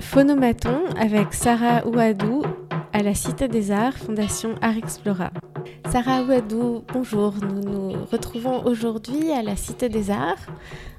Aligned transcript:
Phonomaton 0.00 0.84
avec 0.96 1.34
Sarah 1.34 1.86
Ouadou 1.86 2.42
à 2.92 3.02
la 3.02 3.14
Cité 3.14 3.48
des 3.48 3.70
Arts, 3.70 3.96
Fondation 3.96 4.54
Art 4.62 4.76
Explora. 4.76 5.30
Sarah 5.90 6.22
Ouadou, 6.22 6.84
bonjour. 6.92 7.34
Nous 7.42 7.60
nous 7.60 8.04
retrouvons 8.10 8.64
aujourd'hui 8.64 9.30
à 9.32 9.42
la 9.42 9.56
Cité 9.56 9.88
des 9.88 10.10
Arts, 10.10 10.46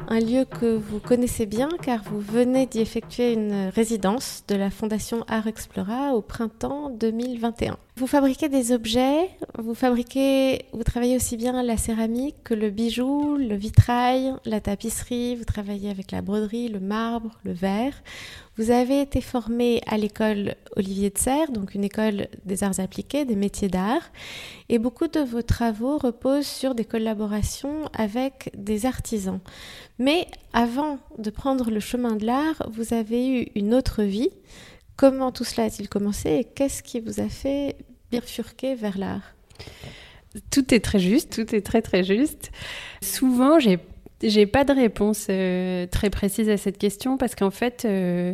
un 0.07 0.19
lieu 0.19 0.45
que 0.45 0.75
vous 0.77 0.99
connaissez 0.99 1.45
bien 1.45 1.69
car 1.81 2.03
vous 2.03 2.19
venez 2.19 2.65
d'y 2.65 2.81
effectuer 2.81 3.33
une 3.33 3.69
résidence 3.69 4.43
de 4.47 4.55
la 4.55 4.69
Fondation 4.69 5.23
Art 5.27 5.47
Explora 5.47 6.13
au 6.13 6.21
printemps 6.21 6.89
2021. 6.89 7.77
Vous 7.99 8.07
fabriquez 8.07 8.47
des 8.47 8.71
objets, 8.71 9.29
vous 9.57 9.73
fabriquez, 9.73 10.67
vous 10.71 10.85
travaillez 10.85 11.17
aussi 11.17 11.35
bien 11.35 11.61
la 11.61 11.75
céramique 11.75 12.37
que 12.45 12.53
le 12.53 12.69
bijou, 12.69 13.35
le 13.35 13.55
vitrail, 13.55 14.35
la 14.45 14.61
tapisserie, 14.61 15.35
vous 15.35 15.43
travaillez 15.43 15.89
avec 15.89 16.11
la 16.11 16.21
broderie, 16.21 16.69
le 16.69 16.79
marbre, 16.79 17.37
le 17.43 17.51
verre. 17.51 18.01
Vous 18.55 18.71
avez 18.71 19.01
été 19.01 19.19
formé 19.19 19.81
à 19.85 19.97
l'école 19.97 20.55
Olivier 20.77 21.09
de 21.09 21.17
Serres, 21.17 21.51
donc 21.51 21.75
une 21.75 21.83
école 21.83 22.29
des 22.45 22.63
arts 22.63 22.79
appliqués, 22.79 23.25
des 23.25 23.35
métiers 23.35 23.67
d'art, 23.67 24.13
et 24.69 24.79
beaucoup 24.79 25.09
de 25.09 25.19
vos 25.19 25.41
travaux 25.41 25.97
reposent 25.97 26.47
sur 26.47 26.75
des 26.75 26.85
collaborations 26.85 27.89
avec 27.91 28.49
des 28.55 28.85
artisans. 28.85 29.41
Mais 29.97 30.25
avant 30.53 30.99
de 31.17 31.29
prendre 31.29 31.69
le 31.69 31.81
chemin 31.81 32.15
de 32.15 32.25
l'art, 32.25 32.65
vous 32.71 32.93
avez 32.93 33.41
eu 33.41 33.47
une 33.55 33.73
autre 33.73 34.03
vie. 34.03 34.29
Comment 34.95 35.33
tout 35.33 35.43
cela 35.43 35.67
a-t-il 35.67 35.89
commencé 35.89 36.29
et 36.29 36.43
qu'est-ce 36.45 36.81
qui 36.81 37.01
vous 37.01 37.19
a 37.19 37.27
fait 37.27 37.75
bifurquer 38.11 38.75
vers 38.75 38.97
l'art 38.97 39.33
Tout 40.51 40.73
est 40.73 40.79
très 40.79 40.99
juste, 40.99 41.33
tout 41.33 41.55
est 41.55 41.61
très 41.61 41.81
très 41.81 42.03
juste. 42.03 42.51
Souvent, 43.01 43.59
j'ai 43.59 43.79
j'ai 44.21 44.45
pas 44.45 44.63
de 44.63 44.73
réponse 44.73 45.27
euh, 45.29 45.85
très 45.87 46.09
précise 46.09 46.49
à 46.49 46.57
cette 46.57 46.77
question 46.77 47.17
parce 47.17 47.35
qu'en 47.35 47.51
fait, 47.51 47.85
euh, 47.85 48.33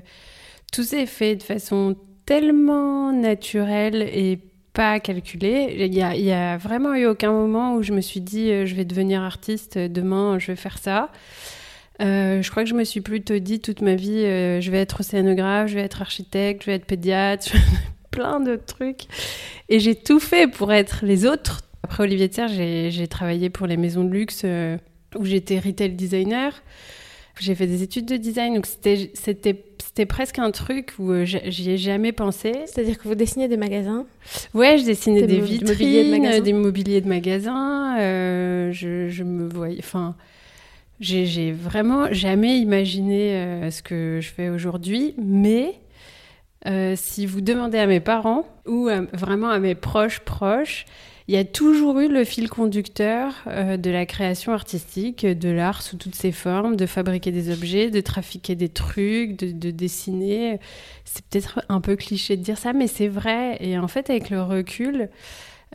tout 0.72 0.84
s'est 0.84 1.06
fait 1.06 1.36
de 1.36 1.44
façon 1.44 1.96
tellement 2.26 3.12
naturelle 3.12 4.02
et 4.02 4.40
pas 4.74 5.00
calculée. 5.00 5.76
Il 5.80 5.94
y, 5.94 6.02
a, 6.02 6.54
a 6.54 6.58
vraiment 6.58 6.96
eu 6.96 7.06
aucun 7.06 7.32
moment 7.32 7.76
où 7.76 7.84
je 7.84 7.94
me 7.94 8.02
suis 8.02 8.20
dit 8.20 8.50
euh, 8.50 8.66
je 8.66 8.76
vais 8.76 8.86
devenir 8.86 9.22
artiste, 9.22 9.78
demain 9.78 10.40
je 10.40 10.48
vais 10.48 10.56
faire 10.56 10.80
ça. 10.80 11.12
je 12.00 12.50
crois 12.50 12.64
que 12.64 12.70
je 12.70 12.76
me 12.76 12.84
suis 12.84 13.02
plutôt 13.02 13.38
dit 13.38 13.60
toute 13.60 13.82
ma 13.82 13.96
vie 13.96 14.24
je 14.24 14.72
vais 14.72 14.82
être 14.82 15.00
océanographe, 15.02 15.70
je 15.70 15.76
vais 15.76 15.84
être 15.84 16.02
architecte, 16.02 16.64
je 16.64 16.72
vais 16.72 16.76
être 16.76 16.86
pédiatre, 16.86 17.56
plein 18.16 18.40
de 18.40 18.56
trucs. 18.56 19.04
Et 19.70 19.80
j'ai 19.80 19.96
tout 19.96 20.20
fait 20.20 20.48
pour 20.48 20.72
être 20.74 21.00
les 21.04 21.26
autres. 21.26 21.62
Après 21.84 22.04
Olivier 22.04 22.32
Serre, 22.32 22.48
j'ai 22.48 23.08
travaillé 23.08 23.50
pour 23.50 23.68
les 23.68 23.78
maisons 23.78 24.04
de 24.04 24.10
luxe 24.10 24.46
où 25.16 25.26
j'étais 25.26 25.60
retail 25.60 25.92
designer. 25.92 26.64
J'ai 27.40 27.54
fait 27.54 27.68
des 27.68 27.84
études 27.84 28.06
de 28.06 28.16
design, 28.16 28.56
donc 28.56 28.66
c'était 28.66 30.06
presque 30.06 30.40
un 30.40 30.52
truc 30.52 30.94
où 31.00 31.12
euh, 31.12 31.26
j'y 31.26 31.72
ai 31.72 31.78
jamais 31.78 32.14
pensé. 32.14 32.54
C'est-à-dire 32.66 32.98
que 32.98 33.08
vous 33.08 33.16
dessinez 33.16 33.50
des 33.50 33.58
magasins? 33.58 34.06
Ouais, 34.54 34.78
je 34.78 34.86
dessinais 34.86 35.28
des, 35.28 35.42
vitrines, 35.42 36.42
des 36.42 36.54
mobiliers 36.54 37.02
de 37.02 37.10
magasins. 37.10 37.98
Euh, 38.00 38.72
je, 38.72 39.10
je, 39.10 39.24
me 39.24 39.50
voyais, 39.50 39.80
enfin, 39.80 40.16
j'ai 41.02 41.52
vraiment 41.52 42.12
jamais 42.14 42.60
imaginé 42.60 43.34
euh, 43.34 43.70
ce 43.70 43.82
que 43.82 44.20
je 44.22 44.30
fais 44.30 44.48
aujourd'hui, 44.48 45.14
mais 45.18 45.74
si 46.96 47.26
vous 47.26 47.42
demandez 47.42 47.78
à 47.78 47.88
mes 47.88 48.00
parents 48.00 48.46
ou 48.66 48.90
vraiment 49.14 49.50
à 49.50 49.60
mes 49.60 49.76
proches 49.76 50.20
proches, 50.20 50.86
il 51.28 51.34
y 51.34 51.38
a 51.40 51.44
toujours 51.44 52.00
eu 52.00 52.08
le 52.08 52.24
fil 52.24 52.50
conducteur 52.50 53.34
euh, 53.48 53.78
de 53.78 53.90
la 53.90 54.06
création 54.06 54.54
artistique, 54.54 55.26
de 55.26 55.50
l'art 55.50 55.82
sous 55.82 55.98
toutes 55.98 56.14
ses 56.14 56.32
formes, 56.32 56.76
de 56.76 56.86
fabriquer 56.86 57.32
des 57.32 57.52
objets, 57.52 57.90
de 57.90 58.00
trafiquer 58.00 58.54
des 58.54 58.70
trucs, 58.70 59.36
de, 59.36 59.72
dessiner. 59.72 60.60
C'est 61.04 61.26
peut-être 61.26 61.62
un 61.68 61.82
peu 61.82 61.96
cliché 61.96 62.38
de 62.38 62.44
dire 62.44 62.60
ça, 62.60 62.74
mais 62.74 62.86
c'est 62.86 63.08
vrai. 63.08 63.58
Et 63.60 63.80
en 63.80 63.88
fait, 63.88 64.12
avec 64.12 64.30
le 64.30 64.44
recul, 64.44 65.10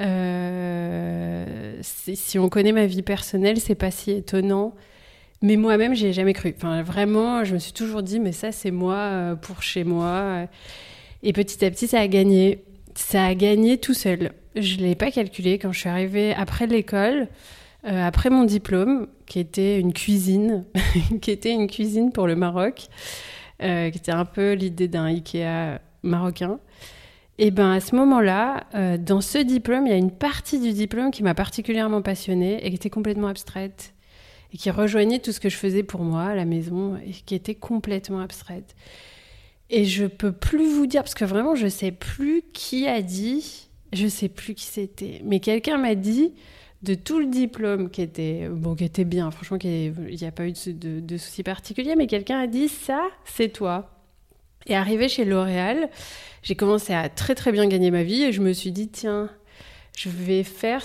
euh, 0.00 1.74
si 1.82 2.38
on 2.38 2.48
connaît 2.48 2.72
ma 2.72 2.86
vie 2.86 3.02
personnelle, 3.02 3.58
c'est 3.58 3.74
pas 3.74 3.90
si 3.90 4.12
étonnant. 4.12 4.76
Mais 5.42 5.56
moi-même, 5.56 5.94
j'ai 5.94 6.12
jamais 6.12 6.34
cru. 6.34 6.52
Enfin, 6.56 6.82
vraiment, 6.82 7.44
je 7.44 7.54
me 7.54 7.58
suis 7.58 7.72
toujours 7.72 8.02
dit, 8.02 8.20
mais 8.20 8.32
ça, 8.32 8.52
c'est 8.52 8.70
moi 8.70 8.96
euh, 8.96 9.34
pour 9.36 9.62
chez 9.62 9.84
moi. 9.84 10.46
Et 11.22 11.32
petit 11.32 11.64
à 11.64 11.70
petit, 11.70 11.86
ça 11.86 12.00
a 12.00 12.08
gagné. 12.08 12.64
Ça 12.94 13.24
a 13.24 13.34
gagné 13.34 13.78
tout 13.78 13.94
seul. 13.94 14.32
Je 14.54 14.76
ne 14.76 14.82
l'ai 14.82 14.94
pas 14.94 15.10
calculé 15.10 15.58
quand 15.58 15.72
je 15.72 15.80
suis 15.80 15.88
arrivée 15.88 16.34
après 16.34 16.66
l'école, 16.66 17.28
euh, 17.86 18.06
après 18.06 18.28
mon 18.28 18.44
diplôme, 18.44 19.06
qui 19.26 19.38
était 19.38 19.80
une 19.80 19.94
cuisine, 19.94 20.64
qui 21.22 21.30
était 21.30 21.52
une 21.52 21.68
cuisine 21.68 22.12
pour 22.12 22.26
le 22.26 22.36
Maroc, 22.36 22.88
euh, 23.62 23.88
qui 23.90 23.96
était 23.96 24.12
un 24.12 24.26
peu 24.26 24.52
l'idée 24.52 24.88
d'un 24.88 25.04
Ikea 25.04 25.78
marocain. 26.02 26.58
Et 27.38 27.50
ben 27.50 27.72
à 27.72 27.80
ce 27.80 27.96
moment-là, 27.96 28.64
dans 28.98 29.22
ce 29.22 29.38
diplôme, 29.38 29.86
il 29.86 29.90
y 29.90 29.94
a 29.94 29.98
une 29.98 30.10
partie 30.10 30.60
du 30.60 30.72
diplôme 30.74 31.10
qui 31.10 31.22
m'a 31.22 31.32
particulièrement 31.32 32.02
passionnée 32.02 32.66
et 32.66 32.68
qui 32.68 32.76
était 32.76 32.90
complètement 32.90 33.28
abstraite 33.28 33.94
et 34.52 34.56
qui 34.56 34.70
rejoignait 34.70 35.18
tout 35.18 35.32
ce 35.32 35.40
que 35.40 35.48
je 35.48 35.56
faisais 35.56 35.82
pour 35.82 36.02
moi 36.02 36.24
à 36.24 36.34
la 36.34 36.44
maison 36.44 36.96
et 36.96 37.12
qui 37.12 37.34
était 37.34 37.54
complètement 37.54 38.20
abstraite. 38.20 38.74
Et 39.68 39.84
je 39.84 40.06
peux 40.06 40.32
plus 40.32 40.72
vous 40.72 40.86
dire 40.86 41.02
parce 41.02 41.14
que 41.14 41.24
vraiment 41.24 41.54
je 41.54 41.68
sais 41.68 41.92
plus 41.92 42.42
qui 42.52 42.88
a 42.88 43.02
dit 43.02 43.68
je 43.92 44.06
sais 44.06 44.28
plus 44.28 44.54
qui 44.54 44.64
c'était, 44.64 45.20
mais 45.24 45.40
quelqu'un 45.40 45.78
m'a 45.78 45.94
dit 45.94 46.32
de 46.82 46.94
tout 46.94 47.18
le 47.18 47.26
diplôme 47.26 47.90
qui 47.90 48.02
était 48.02 48.48
bon, 48.48 48.74
qui 48.74 48.84
était 48.84 49.04
bien. 49.04 49.30
Franchement, 49.30 49.58
il 49.62 49.92
n'y 49.92 50.26
a 50.26 50.32
pas 50.32 50.46
eu 50.46 50.52
de, 50.52 51.00
de, 51.00 51.16
soucis 51.18 51.42
particuliers, 51.42 51.94
mais 51.96 52.06
quelqu'un 52.06 52.38
a 52.40 52.46
dit 52.46 52.68
ça, 52.68 53.02
c'est 53.24 53.50
toi. 53.50 53.90
Et 54.66 54.74
arrivé 54.74 55.08
chez 55.08 55.24
L'Oréal, 55.24 55.90
j'ai 56.42 56.54
commencé 56.54 56.92
à 56.94 57.08
très 57.08 57.34
très 57.34 57.52
bien 57.52 57.66
gagner 57.66 57.90
ma 57.90 58.02
vie 58.02 58.22
et 58.22 58.32
je 58.32 58.40
me 58.40 58.52
suis 58.52 58.72
dit 58.72 58.88
tiens, 58.88 59.30
je 59.96 60.08
vais 60.08 60.42
faire 60.42 60.82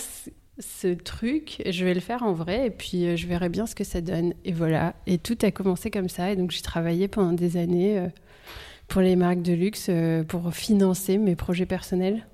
ce, 0.59 0.93
truc, 0.93 1.61
je 1.65 1.85
vais 1.85 1.93
le 1.93 1.99
faire 1.99 2.23
en 2.23 2.33
vrai 2.33 2.67
et 2.67 2.69
puis 2.69 3.05
euh, 3.05 3.15
je 3.15 3.27
verrai 3.27 3.49
bien 3.49 3.65
ce 3.65 3.75
que 3.75 3.83
ça 3.83 4.01
donne. 4.01 4.33
Et 4.43 4.51
voilà, 4.51 4.95
et 5.07 5.17
tout 5.17 5.37
a 5.41 5.51
commencé 5.51 5.91
comme 5.91 6.09
ça 6.09 6.31
et 6.31 6.35
donc 6.35 6.51
j'ai 6.51 6.61
travaillé 6.61 7.07
pendant 7.07 7.33
des 7.33 7.57
années 7.57 7.97
euh, 7.97 8.07
pour 8.87 9.01
les 9.01 9.15
marques 9.15 9.41
de 9.41 9.53
luxe 9.53 9.87
euh, 9.89 10.23
pour 10.23 10.53
financer 10.53 11.17
mes 11.17 11.35
projets 11.35 11.65
personnels. 11.65 12.25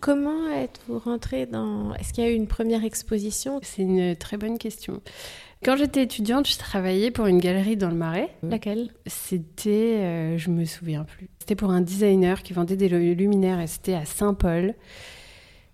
Comment 0.00 0.50
êtes-vous 0.50 0.98
rentrée 0.98 1.46
dans... 1.46 1.94
Est-ce 1.94 2.12
qu'il 2.12 2.22
y 2.22 2.26
a 2.26 2.30
eu 2.30 2.34
une 2.34 2.46
première 2.46 2.84
exposition? 2.84 3.58
C'est 3.62 3.82
une 3.82 4.14
très 4.14 4.36
bonne 4.36 4.58
question. 4.58 5.00
Quand 5.64 5.76
j'étais 5.76 6.02
étudiante, 6.02 6.48
je 6.48 6.58
travaillais 6.58 7.10
pour 7.10 7.26
une 7.26 7.38
galerie 7.38 7.76
dans 7.76 7.88
le 7.88 7.96
Marais. 7.96 8.28
Laquelle? 8.42 8.90
C'était, 9.06 9.96
euh, 9.96 10.38
je 10.38 10.50
me 10.50 10.64
souviens 10.64 11.04
plus. 11.04 11.28
C'était 11.40 11.56
pour 11.56 11.70
un 11.70 11.80
designer 11.80 12.42
qui 12.42 12.52
vendait 12.52 12.76
des 12.76 12.88
luminaires 12.88 13.60
et 13.60 13.66
c'était 13.66 13.94
à 13.94 14.04
Saint-Paul. 14.04 14.74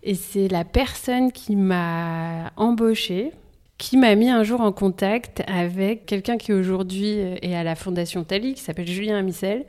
Et 0.02 0.14
c'est 0.14 0.48
la 0.48 0.64
personne 0.64 1.30
qui 1.30 1.54
m'a 1.54 2.52
embauchée, 2.56 3.32
qui 3.78 3.96
m'a 3.96 4.14
mis 4.14 4.28
un 4.28 4.42
jour 4.42 4.60
en 4.60 4.72
contact 4.72 5.42
avec 5.46 6.06
quelqu'un 6.06 6.38
qui 6.38 6.52
aujourd'hui 6.52 7.18
est 7.42 7.54
à 7.54 7.62
la 7.62 7.76
Fondation 7.76 8.24
Tali, 8.24 8.54
qui 8.54 8.62
s'appelle 8.62 8.88
Julien 8.88 9.18
Amissel, 9.18 9.64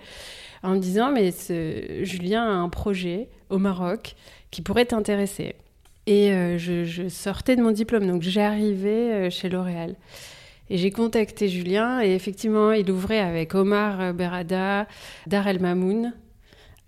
en 0.63 0.71
me 0.75 0.79
disant 0.79 1.11
mais 1.11 1.31
Julien 2.03 2.43
a 2.43 2.53
un 2.53 2.69
projet 2.69 3.29
au 3.49 3.59
Maroc 3.59 4.15
qui 4.49 4.61
pourrait 4.61 4.85
t'intéresser. 4.85 5.55
Et 6.05 6.31
euh, 6.31 6.57
je, 6.57 7.07
sortais 7.09 7.55
de 7.55 7.61
mon 7.61 7.71
diplôme, 7.71 8.07
donc 8.07 8.23
j'arrivais 8.23 8.89
euh, 9.11 9.29
chez 9.29 9.49
L'Oréal. 9.49 9.95
Et 10.69 10.77
j'ai 10.77 10.91
contacté 10.91 11.47
Julien, 11.47 12.01
et 12.01 12.13
effectivement, 12.13 12.71
il 12.71 12.89
ouvrait 12.89 13.19
avec 13.19 13.53
Omar 13.53 14.13
Berada, 14.13 14.87
Dar 15.27 15.47
El 15.47 15.59
Mamoun, 15.59 16.13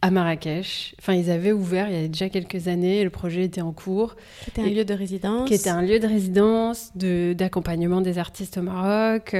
à 0.05 0.11
Marrakech. 0.11 0.93
Enfin, 0.99 1.15
ils 1.15 1.31
avaient 1.31 1.51
ouvert 1.51 1.89
il 1.89 1.95
y 1.99 2.05
a 2.05 2.07
déjà 2.07 2.29
quelques 2.29 2.67
années, 2.67 3.03
le 3.03 3.09
projet 3.09 3.43
était 3.43 3.61
en 3.61 3.71
cours. 3.71 4.15
C'était 4.43 4.61
un 4.61 4.69
lieu 4.69 4.85
de 4.85 4.93
résidence. 4.93 5.47
Qui 5.47 5.55
était 5.55 5.71
un 5.71 5.81
lieu 5.81 5.97
de 5.97 6.05
résidence, 6.05 6.91
d'accompagnement 6.95 8.01
des 8.01 8.19
artistes 8.19 8.59
au 8.59 8.61
Maroc. 8.61 9.35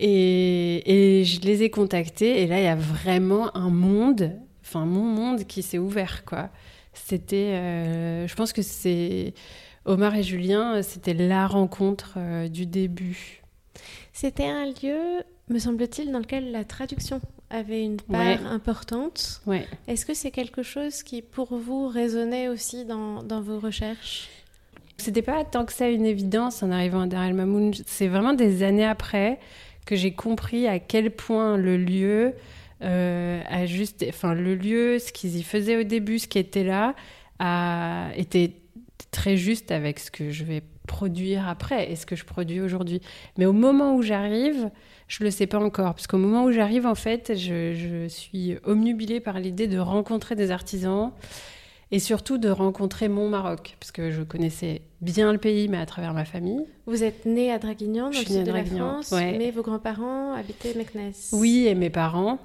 Et, 0.00 1.20
et, 1.20 1.24
je 1.24 1.40
les 1.42 1.62
ai 1.62 1.70
contactés, 1.70 2.42
et 2.42 2.48
là, 2.48 2.58
il 2.58 2.64
y 2.64 2.66
a 2.66 2.74
vraiment 2.74 3.56
un 3.56 3.70
monde, 3.70 4.32
enfin, 4.60 4.84
mon 4.84 5.04
monde 5.04 5.44
qui 5.44 5.62
s'est 5.62 5.78
ouvert, 5.78 6.24
quoi. 6.24 6.50
C'était, 6.92 7.54
euh, 7.54 8.26
je 8.26 8.34
pense 8.34 8.52
que 8.52 8.62
c'est 8.62 9.34
Omar 9.84 10.16
et 10.16 10.24
Julien, 10.24 10.82
c'était 10.82 11.14
la 11.14 11.46
rencontre 11.46 12.14
euh, 12.16 12.48
du 12.48 12.66
début. 12.66 13.42
C'était 14.12 14.48
un 14.48 14.66
lieu, 14.66 15.22
me 15.48 15.60
semble-t-il, 15.60 16.10
dans 16.10 16.18
lequel 16.18 16.50
la 16.50 16.64
traduction 16.64 17.20
avait 17.50 17.84
une 17.84 18.00
part 18.00 18.46
importante. 18.46 19.40
Ouais. 19.46 19.66
Est-ce 19.86 20.04
que 20.04 20.14
c'est 20.14 20.30
quelque 20.30 20.62
chose 20.62 21.02
qui, 21.02 21.22
pour 21.22 21.56
vous, 21.56 21.88
résonnait 21.88 22.48
aussi 22.48 22.84
dans, 22.84 23.22
dans 23.22 23.40
vos 23.40 23.58
recherches? 23.58 24.28
C'était 24.98 25.22
pas 25.22 25.44
tant 25.44 25.64
que 25.64 25.72
ça 25.72 25.88
une 25.88 26.06
évidence 26.06 26.62
en 26.62 26.70
arrivant 26.70 27.02
à 27.02 27.06
Dar 27.06 27.24
el 27.24 27.34
Mamoun. 27.34 27.72
C'est 27.86 28.08
vraiment 28.08 28.32
des 28.32 28.62
années 28.62 28.86
après 28.86 29.38
que 29.84 29.94
j'ai 29.94 30.12
compris 30.12 30.66
à 30.66 30.78
quel 30.78 31.10
point 31.10 31.56
le 31.56 31.76
lieu 31.76 32.34
euh, 32.82 33.40
a 33.46 33.66
juste, 33.66 34.04
enfin 34.08 34.34
le 34.34 34.54
lieu, 34.54 34.98
ce 34.98 35.12
qu'ils 35.12 35.36
y 35.36 35.42
faisaient 35.42 35.76
au 35.76 35.82
début, 35.84 36.18
ce 36.18 36.28
qui 36.28 36.38
était 36.38 36.64
là, 36.64 36.94
a 37.38 38.10
été 38.16 38.56
très 39.10 39.36
juste 39.36 39.70
avec 39.70 39.98
ce 39.98 40.10
que 40.10 40.30
je 40.30 40.44
vais 40.44 40.62
produire 40.86 41.48
après 41.48 41.90
et 41.90 41.96
ce 41.96 42.06
que 42.06 42.16
je 42.16 42.24
produis 42.24 42.60
aujourd'hui. 42.60 43.00
Mais 43.36 43.46
au 43.46 43.52
moment 43.52 43.94
où 43.94 44.02
j'arrive, 44.02 44.70
je 45.08 45.24
le 45.24 45.30
sais 45.30 45.46
pas 45.46 45.58
encore, 45.58 45.94
parce 45.94 46.06
qu'au 46.06 46.18
moment 46.18 46.44
où 46.44 46.52
j'arrive, 46.52 46.86
en 46.86 46.94
fait, 46.94 47.34
je, 47.36 47.74
je 47.74 48.08
suis 48.08 48.56
omnubilée 48.64 49.20
par 49.20 49.38
l'idée 49.38 49.66
de 49.66 49.78
rencontrer 49.78 50.34
des 50.34 50.50
artisans 50.50 51.12
et 51.92 51.98
surtout 52.00 52.38
de 52.38 52.48
rencontrer 52.48 53.08
mon 53.08 53.28
Maroc, 53.28 53.76
parce 53.78 53.92
que 53.92 54.10
je 54.10 54.22
connaissais 54.22 54.82
bien 55.00 55.32
le 55.32 55.38
pays, 55.38 55.68
mais 55.68 55.78
à 55.78 55.86
travers 55.86 56.14
ma 56.14 56.24
famille. 56.24 56.64
Vous 56.86 57.04
êtes 57.04 57.26
né 57.26 57.52
à 57.52 57.58
Draguignan, 57.58 58.10
dans 58.10 58.18
le 58.18 58.24
sud 58.24 58.42
de 58.42 58.50
la 58.50 58.64
France, 58.64 59.12
mais 59.12 59.50
vos 59.52 59.62
grands-parents 59.62 60.32
habitaient 60.32 60.74
Meknès. 60.74 61.30
Oui, 61.32 61.66
et 61.68 61.76
mes 61.76 61.90
parents, 61.90 62.38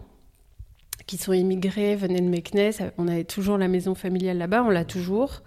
qui 1.07 1.17
sont 1.17 1.33
immigrés, 1.33 1.95
venaient 1.95 2.21
de 2.21 2.29
Meknès. 2.29 2.81
On 2.99 3.07
avait 3.07 3.23
toujours 3.23 3.57
la 3.57 3.67
maison 3.67 3.95
familiale 3.95 4.37
là-bas, 4.37 4.63
on 4.63 4.69
l'a 4.69 4.85
toujours. 4.85 5.41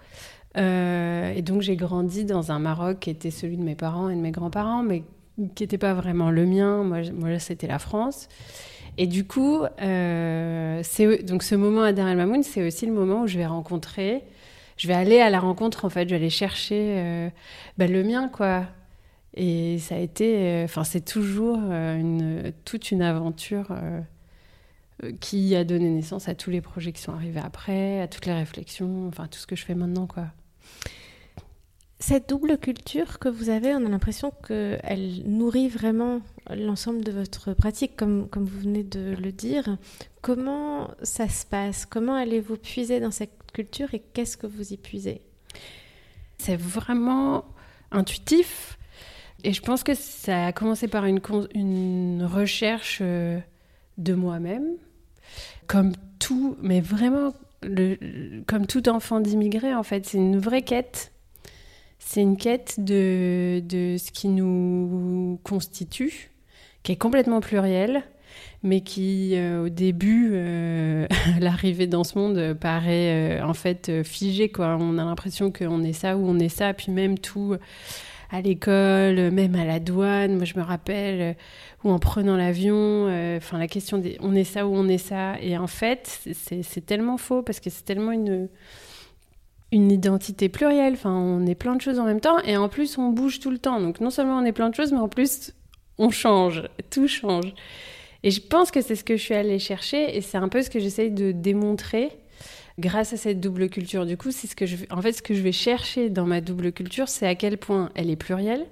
Euh, 0.57 1.33
et 1.33 1.41
donc 1.41 1.61
j'ai 1.61 1.75
grandi 1.75 2.23
dans 2.25 2.51
un 2.51 2.59
Maroc 2.59 2.99
qui 3.01 3.09
était 3.09 3.31
celui 3.31 3.57
de 3.57 3.63
mes 3.63 3.75
parents 3.75 4.09
et 4.09 4.15
de 4.15 4.21
mes 4.21 4.31
grands-parents, 4.31 4.83
mais 4.83 5.03
qui 5.55 5.63
n'était 5.63 5.77
pas 5.77 5.93
vraiment 5.93 6.31
le 6.31 6.45
mien. 6.45 6.83
Moi, 6.83 6.99
moi 7.13 7.39
c'était 7.39 7.67
la 7.67 7.79
France. 7.79 8.29
Et 8.97 9.07
du 9.07 9.25
coup, 9.25 9.63
euh, 9.81 10.81
donc 11.23 11.43
ce 11.43 11.55
moment 11.55 11.81
à 11.81 11.91
Dar 11.91 12.07
el 12.07 12.17
Mamoun, 12.17 12.43
c'est 12.43 12.65
aussi 12.65 12.85
le 12.85 12.93
moment 12.93 13.23
où 13.23 13.27
je 13.27 13.37
vais 13.37 13.45
rencontrer, 13.45 14.23
je 14.77 14.87
vais 14.87 14.93
aller 14.93 15.19
à 15.19 15.29
la 15.29 15.39
rencontre 15.39 15.83
en 15.83 15.89
fait, 15.89 16.05
je 16.05 16.11
vais 16.11 16.15
aller 16.15 16.29
chercher 16.29 16.95
euh, 16.97 17.29
bah, 17.77 17.87
le 17.87 18.03
mien 18.03 18.29
quoi. 18.29 18.63
Et 19.33 19.79
ça 19.79 19.95
a 19.95 19.97
été, 19.97 20.61
enfin 20.63 20.85
c'est 20.85 21.03
toujours 21.03 21.59
toute 22.63 22.91
une 22.91 23.01
aventure 23.01 23.67
qui 25.19 25.53
a 25.57 25.65
donné 25.65 25.89
naissance 25.89 26.29
à 26.29 26.35
tous 26.35 26.51
les 26.51 26.61
projets 26.61 26.93
qui 26.93 27.01
sont 27.01 27.11
arrivés 27.11 27.41
après, 27.43 27.99
à 27.99 28.07
toutes 28.07 28.25
les 28.27 28.33
réflexions, 28.33 29.09
enfin 29.09 29.27
tout 29.27 29.37
ce 29.37 29.45
que 29.45 29.57
je 29.57 29.65
fais 29.65 29.75
maintenant 29.75 30.07
quoi. 30.07 30.27
Cette 32.07 32.29
double 32.29 32.59
culture 32.59 33.17
que 33.17 33.29
vous 33.29 33.49
avez, 33.49 33.73
on 33.73 33.83
a 33.83 33.89
l'impression 33.89 34.31
qu'elle 34.47 35.23
nourrit 35.25 35.69
vraiment 35.69 36.21
l'ensemble 36.55 37.03
de 37.03 37.11
votre 37.11 37.55
pratique, 37.55 37.95
comme, 37.95 38.29
comme 38.29 38.45
vous 38.45 38.59
venez 38.59 38.83
de 38.83 39.15
le 39.19 39.31
dire. 39.31 39.79
Comment 40.21 40.91
ça 41.01 41.27
se 41.27 41.47
passe? 41.47 41.87
Comment 41.87 42.13
allez-vous 42.13 42.57
puiser 42.57 42.99
dans 42.99 43.09
cette 43.09 43.51
culture 43.53 43.91
et 43.95 44.03
qu'est-ce 44.13 44.37
que 44.37 44.45
vous 44.45 44.71
y 44.71 44.77
puisez? 44.77 45.21
C'est 46.37 46.57
vraiment 46.57 47.43
intuitif. 47.89 48.77
Et 49.43 49.51
je 49.51 49.63
pense 49.63 49.81
que 49.81 49.95
ça 49.95 50.45
a 50.45 50.51
commencé 50.51 50.87
par 50.87 51.05
une, 51.05 51.21
une 51.55 52.23
recherche 52.23 52.99
euh, 53.01 53.39
de 53.97 54.13
moi-même, 54.13 54.75
comme 55.65 55.93
tout, 56.19 56.55
mais 56.61 56.81
vraiment 56.81 57.33
comme 58.45 58.67
tout 58.67 58.89
enfant 58.89 59.21
d'immigré, 59.21 59.73
en 59.73 59.81
fait. 59.81 60.05
C'est 60.05 60.19
une 60.19 60.37
vraie 60.37 60.61
quête 60.61 61.11
c'est 62.07 62.21
une 62.21 62.37
quête 62.37 62.75
de, 62.77 63.61
de 63.61 63.97
ce 63.97 64.11
qui 64.11 64.27
nous 64.27 65.39
constitue, 65.43 66.29
qui 66.83 66.91
est 66.91 66.97
complètement 66.97 67.41
pluriel, 67.41 68.03
mais 68.61 68.81
qui, 68.81 69.31
euh, 69.33 69.65
au 69.65 69.69
début, 69.69 70.29
euh, 70.33 71.07
l'arrivée 71.39 71.87
dans 71.87 72.03
ce 72.03 72.17
monde 72.17 72.53
paraît 72.53 73.39
euh, 73.39 73.43
en 73.43 73.55
fait 73.55 74.03
figée. 74.03 74.51
On 74.59 74.99
a 74.99 75.03
l'impression 75.03 75.51
qu'on 75.51 75.83
est 75.83 75.93
ça 75.93 76.15
ou 76.15 76.29
on 76.29 76.37
est 76.37 76.47
ça, 76.49 76.73
puis 76.73 76.91
même 76.91 77.17
tout 77.17 77.55
à 78.31 78.41
l'école, 78.41 79.31
même 79.31 79.55
à 79.55 79.65
la 79.65 79.79
douane. 79.79 80.35
Moi, 80.35 80.45
je 80.45 80.59
me 80.59 80.63
rappelle, 80.63 81.35
ou 81.83 81.89
en 81.89 81.97
prenant 81.97 82.37
l'avion, 82.37 83.07
enfin 83.35 83.57
la 83.57 83.67
question 83.67 83.97
des 83.97 84.17
on 84.21 84.35
est 84.35 84.43
ça 84.43 84.67
ou 84.67 84.75
on 84.75 84.87
est 84.87 84.99
ça. 84.99 85.41
Et 85.41 85.57
en 85.57 85.67
fait, 85.67 86.21
c'est 86.33 86.85
tellement 86.85 87.17
faux 87.17 87.41
parce 87.41 87.59
que 87.59 87.71
c'est 87.71 87.83
tellement 87.83 88.11
une 88.11 88.47
une 89.75 89.91
identité 89.91 90.47
plurielle. 90.47 90.93
Enfin, 90.93 91.11
on 91.11 91.45
est 91.45 91.53
plein 91.53 91.75
de 91.75 91.81
choses 91.81 91.99
en 91.99 92.05
même 92.05 92.21
temps 92.21 92.39
et 92.39 92.55
en 92.55 92.69
plus 92.69 92.97
on 92.97 93.09
bouge 93.09 93.39
tout 93.39 93.51
le 93.51 93.59
temps. 93.59 93.81
Donc 93.81 93.99
non 93.99 94.09
seulement 94.09 94.37
on 94.37 94.45
est 94.45 94.53
plein 94.53 94.69
de 94.69 94.75
choses, 94.75 94.91
mais 94.93 94.99
en 94.99 95.09
plus 95.09 95.53
on 95.97 96.09
change, 96.09 96.63
tout 96.89 97.07
change. 97.07 97.53
Et 98.23 98.31
je 98.31 98.41
pense 98.41 98.71
que 98.71 98.81
c'est 98.81 98.95
ce 98.95 99.03
que 99.03 99.17
je 99.17 99.21
suis 99.21 99.35
allée 99.35 99.59
chercher 99.59 100.15
et 100.15 100.21
c'est 100.21 100.37
un 100.37 100.47
peu 100.47 100.61
ce 100.61 100.69
que 100.69 100.79
j'essaye 100.79 101.11
de 101.11 101.31
démontrer 101.31 102.09
grâce 102.79 103.13
à 103.13 103.17
cette 103.17 103.41
double 103.41 103.69
culture. 103.69 104.05
Du 104.05 104.17
coup, 104.17 104.31
c'est 104.31 104.47
ce 104.47 104.55
que 104.55 104.65
je, 104.65 104.77
en 104.89 105.01
fait, 105.01 105.11
ce 105.11 105.21
que 105.21 105.33
je 105.33 105.41
vais 105.41 105.51
chercher 105.51 106.09
dans 106.09 106.25
ma 106.25 106.39
double 106.41 106.71
culture, 106.71 107.09
c'est 107.09 107.27
à 107.27 107.35
quel 107.35 107.57
point 107.57 107.91
elle 107.95 108.09
est 108.09 108.15
plurielle 108.15 108.65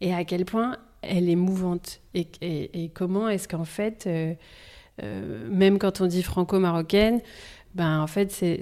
et 0.00 0.12
à 0.12 0.24
quel 0.24 0.44
point 0.44 0.76
elle 1.02 1.30
est 1.30 1.36
mouvante 1.36 2.00
et, 2.14 2.26
et, 2.40 2.88
comment 2.88 3.28
est-ce 3.28 3.46
qu'en 3.46 3.64
fait, 3.64 4.04
euh, 4.06 4.34
euh, 5.02 5.48
même 5.50 5.78
quand 5.78 6.00
on 6.00 6.06
dit 6.06 6.22
franco-marocaine, 6.22 7.20
ben, 7.74 8.00
en 8.00 8.06
fait, 8.06 8.30
c'est, 8.30 8.60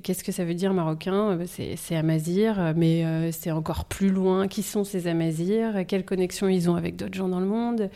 qu'est-ce 0.00 0.24
que 0.24 0.32
ça 0.32 0.44
veut 0.44 0.54
dire 0.54 0.72
marocain? 0.72 1.38
Euh, 1.38 1.44
c'est, 1.46 1.96
Amazir, 1.96 2.72
mais 2.76 3.04
euh, 3.04 3.30
c'est 3.30 3.50
encore 3.50 3.84
plus 3.84 4.08
loin. 4.08 4.48
Qui 4.48 4.62
sont 4.62 4.84
ces 4.84 5.06
Amazirs? 5.06 5.86
Quelles 5.86 6.04
connexions 6.04 6.48
ils 6.48 6.70
ont 6.70 6.74
avec 6.74 6.96
d'autres 6.96 7.14
gens 7.14 7.28
dans 7.28 7.40
le 7.40 7.46
monde? 7.46 7.90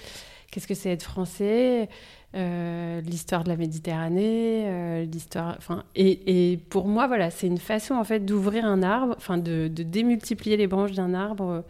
Qu'est-ce 0.50 0.66
que 0.66 0.74
c'est 0.74 0.90
être 0.90 1.04
français? 1.04 1.88
Euh, 2.34 3.00
L'histoire 3.00 3.44
de 3.44 3.48
la 3.48 3.56
Méditerranée, 3.56 5.06
l'histoire. 5.06 5.54
Enfin, 5.56 5.84
et, 5.94 6.52
et, 6.52 6.58
pour 6.58 6.86
moi, 6.86 7.06
voilà, 7.06 7.30
c'est 7.30 7.46
une 7.46 7.56
façon 7.56 7.94
en 7.94 8.04
fait 8.04 8.20
d'ouvrir 8.20 8.66
un 8.66 8.82
arbre, 8.82 9.14
enfin 9.16 9.38
de, 9.38 9.68
de, 9.68 9.82
démultiplier 9.82 10.58
les 10.58 10.66
branches 10.66 10.92
d'un 10.92 11.14
arbre 11.14 11.64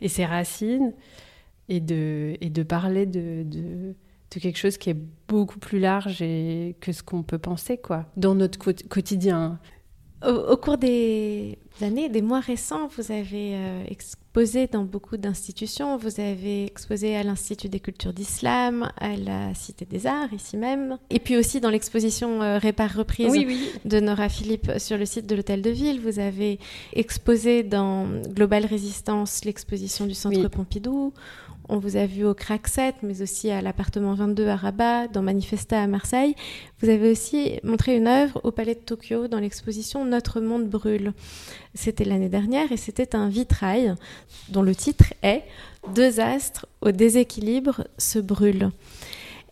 et 0.00 0.08
ses 0.08 0.26
racines, 0.26 0.92
et 1.68 1.80
de, 1.80 2.36
et 2.40 2.50
de 2.50 2.62
parler 2.62 3.06
de 3.06 3.44
de 4.34 4.40
quelque 4.40 4.58
chose 4.58 4.78
qui 4.78 4.90
est 4.90 4.96
beaucoup 5.28 5.58
plus 5.58 5.78
large 5.78 6.22
et 6.22 6.76
que 6.80 6.92
ce 6.92 7.02
qu'on 7.02 7.22
peut 7.22 7.38
penser, 7.38 7.76
quoi, 7.78 8.06
dans 8.16 8.34
notre 8.34 8.58
quotidien. 8.88 9.58
Au, 10.24 10.56
cours 10.56 10.78
des 10.78 11.58
années, 11.80 12.08
des 12.08 12.22
mois 12.22 12.38
récents, 12.38 12.86
vous 12.96 13.10
avez 13.10 13.56
euh, 13.56 13.84
exposé 13.88 14.68
dans 14.68 14.84
beaucoup 14.84 15.16
d'institutions. 15.16 15.96
Vous 15.96 16.20
avez 16.20 16.64
exposé 16.64 17.16
à 17.16 17.24
l'Institut 17.24 17.68
des 17.68 17.80
cultures 17.80 18.12
d'islam, 18.12 18.88
à 18.98 19.16
la 19.16 19.52
Cité 19.54 19.84
des 19.84 20.06
Arts, 20.06 20.32
ici 20.32 20.56
même. 20.56 20.98
Et 21.10 21.18
puis 21.18 21.36
aussi 21.36 21.60
dans 21.60 21.70
l'exposition 21.70 22.40
euh, 22.40 22.58
Répare 22.58 22.94
Reprise 22.94 23.34
de 23.84 23.98
Nora 23.98 24.28
Philippe 24.28 24.70
sur 24.78 24.96
le 24.96 25.06
site 25.06 25.26
de 25.26 25.34
l'Hôtel 25.34 25.60
de 25.60 25.70
Ville. 25.70 26.00
Vous 26.00 26.20
avez 26.20 26.60
exposé 26.92 27.64
dans 27.64 28.06
Global 28.28 28.64
Résistance 28.64 29.44
l'exposition 29.44 30.06
du 30.06 30.14
Centre 30.14 30.46
Pompidou. 30.48 31.12
On 31.68 31.78
vous 31.78 31.96
a 31.96 32.06
vu 32.06 32.24
au 32.24 32.34
Crack 32.34 32.66
7, 32.66 32.96
mais 33.02 33.22
aussi 33.22 33.50
à 33.50 33.62
l'appartement 33.62 34.14
22 34.14 34.48
à 34.48 34.56
Rabat, 34.56 35.08
dans 35.08 35.22
Manifesta 35.22 35.80
à 35.80 35.86
Marseille. 35.86 36.34
Vous 36.80 36.88
avez 36.88 37.10
aussi 37.10 37.60
montré 37.62 37.96
une 37.96 38.08
œuvre 38.08 38.40
au 38.42 38.50
Palais 38.50 38.74
de 38.74 38.80
Tokyo 38.80 39.28
dans 39.28 39.38
l'exposition 39.38 40.04
Notre 40.04 40.40
monde 40.40 40.68
brûle. 40.68 41.12
C'était 41.74 42.04
l'année 42.04 42.28
dernière 42.28 42.72
et 42.72 42.76
c'était 42.76 43.14
un 43.14 43.28
vitrail 43.28 43.94
dont 44.48 44.62
le 44.62 44.74
titre 44.74 45.14
est 45.22 45.44
Deux 45.94 46.20
astres 46.20 46.66
au 46.80 46.90
déséquilibre 46.90 47.86
se 47.96 48.18
brûlent. 48.18 48.70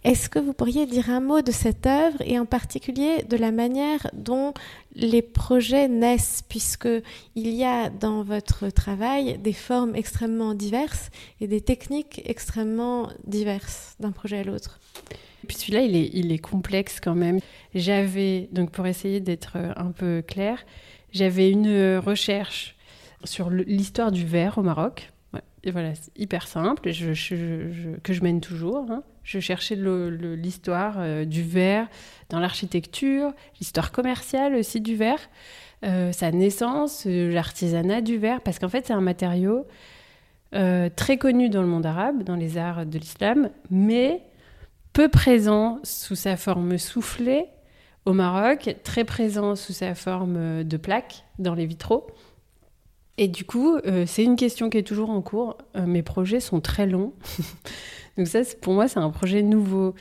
Est-ce 0.02 0.30
que 0.30 0.38
vous 0.38 0.54
pourriez 0.54 0.86
dire 0.86 1.10
un 1.10 1.20
mot 1.20 1.42
de 1.42 1.50
cette 1.50 1.86
œuvre 1.86 2.16
et 2.24 2.38
en 2.38 2.46
particulier 2.46 3.22
de 3.28 3.36
la 3.36 3.52
manière 3.52 4.06
dont 4.14 4.54
les 4.94 5.20
projets 5.20 5.88
naissent, 5.88 6.42
puisque 6.48 6.88
il 7.34 7.50
y 7.50 7.64
a 7.64 7.90
dans 7.90 8.22
votre 8.22 8.70
travail 8.70 9.36
des 9.38 9.52
formes 9.52 9.94
extrêmement 9.94 10.54
diverses 10.54 11.10
et 11.42 11.46
des 11.46 11.60
techniques 11.60 12.22
extrêmement 12.24 13.10
diverses 13.26 13.96
d'un 14.00 14.10
projet 14.10 14.38
à 14.38 14.44
l'autre? 14.44 14.80
Puis 15.46 15.58
celui-là, 15.58 15.82
il 15.82 15.94
est, 15.94 16.10
il 16.14 16.32
est 16.32 16.38
complexe 16.38 16.98
quand 16.98 17.14
même. 17.14 17.40
J'avais, 17.74 18.48
donc 18.52 18.70
pour 18.70 18.86
essayer 18.86 19.20
d'être 19.20 19.56
un 19.76 19.90
peu 19.90 20.22
clair, 20.26 20.64
j'avais 21.12 21.50
une 21.50 21.98
recherche 21.98 22.74
sur 23.24 23.50
l'histoire 23.50 24.12
du 24.12 24.24
verre 24.24 24.56
au 24.56 24.62
Maroc. 24.62 25.12
Et 25.64 25.70
voilà, 25.70 25.94
c'est 25.94 26.16
hyper 26.16 26.48
simple, 26.48 26.82
que 26.82 28.12
je 28.12 28.22
mène 28.22 28.40
toujours. 28.40 28.90
Hein. 28.90 29.02
Je 29.30 29.38
cherchais 29.38 29.76
l'histoire 29.76 30.96
euh, 30.98 31.24
du 31.24 31.42
verre 31.42 31.88
dans 32.30 32.40
l'architecture, 32.40 33.32
l'histoire 33.60 33.92
commerciale 33.92 34.54
aussi 34.54 34.80
du 34.80 34.96
verre, 34.96 35.20
euh, 35.84 36.12
sa 36.12 36.30
naissance, 36.32 37.04
euh, 37.06 37.30
l'artisanat 37.30 38.00
du 38.00 38.16
verre, 38.16 38.40
parce 38.40 38.58
qu'en 38.58 38.68
fait 38.68 38.86
c'est 38.86 38.92
un 38.92 39.00
matériau 39.00 39.66
très 40.96 41.16
connu 41.16 41.48
dans 41.48 41.62
le 41.62 41.68
monde 41.68 41.86
arabe, 41.86 42.24
dans 42.24 42.34
les 42.34 42.58
arts 42.58 42.84
de 42.84 42.98
l'islam, 42.98 43.50
mais 43.70 44.20
peu 44.92 45.08
présent 45.08 45.78
sous 45.84 46.16
sa 46.16 46.36
forme 46.36 46.76
soufflée 46.76 47.44
au 48.04 48.12
Maroc, 48.14 48.74
très 48.82 49.04
présent 49.04 49.54
sous 49.54 49.72
sa 49.72 49.94
forme 49.94 50.64
de 50.64 50.76
plaque 50.76 51.22
dans 51.38 51.54
les 51.54 51.66
vitraux. 51.66 52.08
Et 53.22 53.28
du 53.28 53.44
coup, 53.44 53.78
c'est 54.06 54.24
une 54.24 54.36
question 54.36 54.70
qui 54.70 54.78
est 54.78 54.82
toujours 54.82 55.10
en 55.10 55.20
cours. 55.20 55.58
mes 55.74 56.02
projets 56.02 56.40
sont 56.40 56.60
très 56.60 56.86
longs. 56.86 57.12
Donc 58.16 58.26
ça, 58.26 58.40
pour 58.60 58.72
moi, 58.72 58.88
c'est 58.88 58.98
un 58.98 59.10
projet 59.10 59.42
nouveau. 59.42 59.94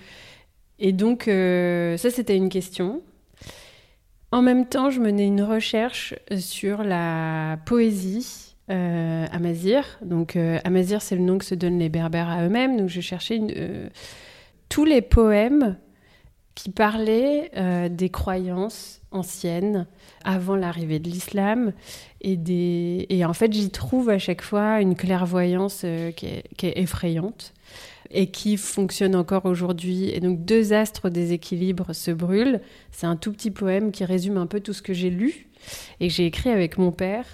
Et 0.80 0.94
donc, 0.94 1.28
euh, 1.28 1.98
ça, 1.98 2.10
c'était 2.10 2.36
une 2.36 2.50
question. 2.50 3.02
En 4.32 4.42
même 4.42 4.66
temps, 4.66 4.90
je 4.90 5.00
menais 5.00 5.26
une 5.26 5.42
recherche 5.42 6.16
sur 6.38 6.84
la 6.84 7.60
poésie 7.66 8.56
euh, 8.72 9.26
amazir. 9.32 10.00
Donc, 10.02 10.36
euh, 10.36 10.60
amazir, 10.64 11.02
c'est 11.02 11.16
le 11.16 11.22
nom 11.22 11.38
que 11.38 11.46
se 11.46 11.56
donnent 11.56 11.80
les 11.80 11.90
berbères 11.90 12.30
à 12.30 12.46
eux-mêmes. 12.46 12.78
Donc, 12.78 12.90
je 12.90 13.02
cherchais 13.02 13.40
tous 14.70 14.86
les 14.86 15.02
poèmes 15.02 15.78
qui 16.60 16.72
parlait 16.72 17.52
euh, 17.56 17.88
des 17.88 18.10
croyances 18.10 19.00
anciennes 19.12 19.88
avant 20.26 20.58
l'arrivée 20.58 21.00
de 21.00 21.10
l'islam 21.10 21.72
et 22.20 22.36
des 22.36 23.06
et 23.08 23.24
en 23.24 23.32
fait 23.32 23.54
j'y 23.54 23.70
trouve 23.70 24.10
à 24.10 24.20
chaque 24.20 24.42
fois 24.42 24.82
une 24.82 24.96
clairvoyance 24.96 25.84
euh, 25.86 26.12
qui, 26.12 26.26
est, 26.26 26.44
effrayante 26.78 27.54
et 28.12 28.28
qui 28.30 28.58
fonctionne 28.58 29.16
encore 29.16 29.46
aujourd'hui. 29.46 30.10
Et 30.10 30.20
donc 30.20 30.44
deux 30.44 30.74
astres 30.74 31.10
déséquilibres 31.10 31.96
se 31.96 32.12
brûlent. 32.12 32.60
C'est 32.92 33.08
un 33.08 33.16
tout 33.16 33.32
petit 33.32 33.52
poème 33.52 33.94
qui 33.94 34.04
résume 34.04 34.36
un 34.36 34.46
peu 34.46 34.60
tout 34.60 34.74
ce 34.74 34.82
que 34.82 34.94
j'ai 34.94 35.10
lu 35.10 35.48
et 36.02 36.10
que 36.10 36.14
j'ai 36.14 36.26
écrit 36.26 36.50
avec 36.50 36.78
mon 36.78 36.92
père 36.92 37.26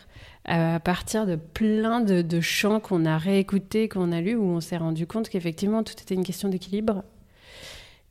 à 0.48 0.80
partir 0.80 1.26
de 1.26 1.36
plein 1.36 2.00
de, 2.00 2.22
de 2.22 2.42
chants 2.42 2.80
qu'on 2.80 3.06
a 3.06 3.18
réécoutés, 3.18 3.90
qu'on 3.90 4.12
a 4.12 4.22
lus, 4.22 4.36
où 4.36 4.44
on 4.44 4.62
s'est 4.62 4.78
rendu 4.78 5.08
compte 5.08 5.30
qu'effectivement 5.30 5.82
tout 5.82 5.96
était 6.00 6.14
une 6.14 6.24
question 6.24 6.48
d'équilibre 6.48 7.04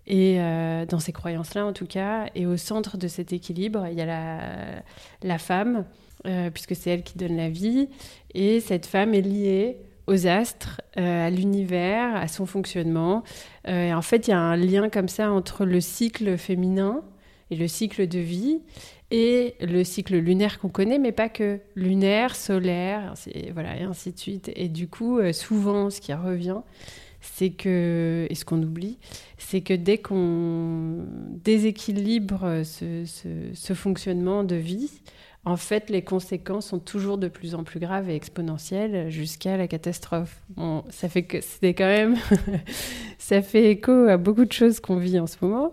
et 0.07 0.37
euh, 0.39 0.85
dans 0.87 0.99
ces 0.99 1.13
croyances-là, 1.13 1.65
en 1.65 1.73
tout 1.73 1.87
cas, 1.87 2.27
et 2.35 2.47
au 2.47 2.57
centre 2.57 2.99
de 2.99 3.09
cet 3.09 3.33
équilibre, 3.33 3.87
il 3.91 3.97
y 3.97 4.03
a 4.03 4.83
la, 5.23 5.39
femme, 5.39 5.87
euh, 6.27 6.51
puisque 6.51 6.77
c'est 6.77 6.91
elle 6.91 7.03
qui 7.03 7.17
donne 7.17 7.37
la 7.37 7.49
vie, 7.49 7.89
et 8.35 8.61
cette 8.61 8.87
femme 8.87 9.15
est 9.15 9.23
liée 9.23 9.79
aux 10.07 10.27
astres, 10.27 10.83
euh, 10.99 11.27
à 11.27 11.31
l'univers, 11.31 12.15
à 12.17 12.29
son 12.29 12.45
fonctionnement. 12.45 13.23
Et 13.67 13.95
en 13.95 14.03
fait, 14.03 14.29
il 14.29 14.33
y 14.33 14.35
a 14.35 14.39
un 14.39 14.57
lien 14.57 14.91
comme 14.91 15.09
ça 15.09 15.33
entre 15.33 15.65
le 15.65 15.81
cycle 15.81 16.37
féminin 16.37 17.03
et 17.51 17.57
le 17.57 17.67
cycle 17.67 18.07
de 18.07 18.19
vie 18.19 18.61
et 19.11 19.55
le 19.61 19.85
cycle 19.85 20.17
lunaire 20.17 20.59
qu'on 20.59 20.69
connaît, 20.69 20.99
mais 20.99 21.13
pas 21.13 21.31
que 21.31 21.61
lunaire, 21.75 22.37
solaire, 22.37 23.15
voilà, 23.55 23.79
et 23.79 23.85
ainsi 23.85 24.13
de 24.13 24.19
suite. 24.19 24.51
Et 24.55 24.69
du 24.69 24.89
coup, 24.89 25.21
souvent, 25.33 25.89
ce 25.89 26.03
qui 26.03 26.13
revient, 26.13 26.61
c'est 27.33 27.51
que, 27.51 28.27
et 28.29 28.35
ce 28.35 28.45
qu'on 28.45 28.63
oublie, 28.63 28.99
c'est 29.39 29.63
que 29.63 29.75
dès 29.75 29.99
qu'on 29.99 31.07
déséquilibre 31.43 32.63
ce, 32.65 33.75
fonctionnement 33.75 34.45
de 34.45 34.57
vie, 34.57 34.91
en 35.47 35.57
fait, 35.57 35.91
les 35.91 36.03
conséquences 36.03 36.67
sont 36.67 36.79
toujours 36.79 37.19
de 37.19 37.29
plus 37.29 37.55
en 37.55 37.65
plus 37.65 37.81
graves 37.81 38.09
et 38.09 38.15
exponentielles 38.15 39.11
jusqu'à 39.11 39.57
la 39.57 39.69
catastrophe. 39.69 40.43
Ça 40.91 41.09
fait 41.09 41.25
que 41.25 41.41
c'était 41.41 41.75
quand 41.75 41.87
même, 41.87 42.17
ça 43.19 43.43
fait 43.43 43.71
écho 43.71 43.93
à 44.09 44.17
beaucoup 44.17 44.45
de 44.45 44.53
choses 44.53 44.81
qu'on 44.81 44.97
vit 44.97 45.19
en 45.19 45.27
ce 45.27 45.37
moment. 45.41 45.73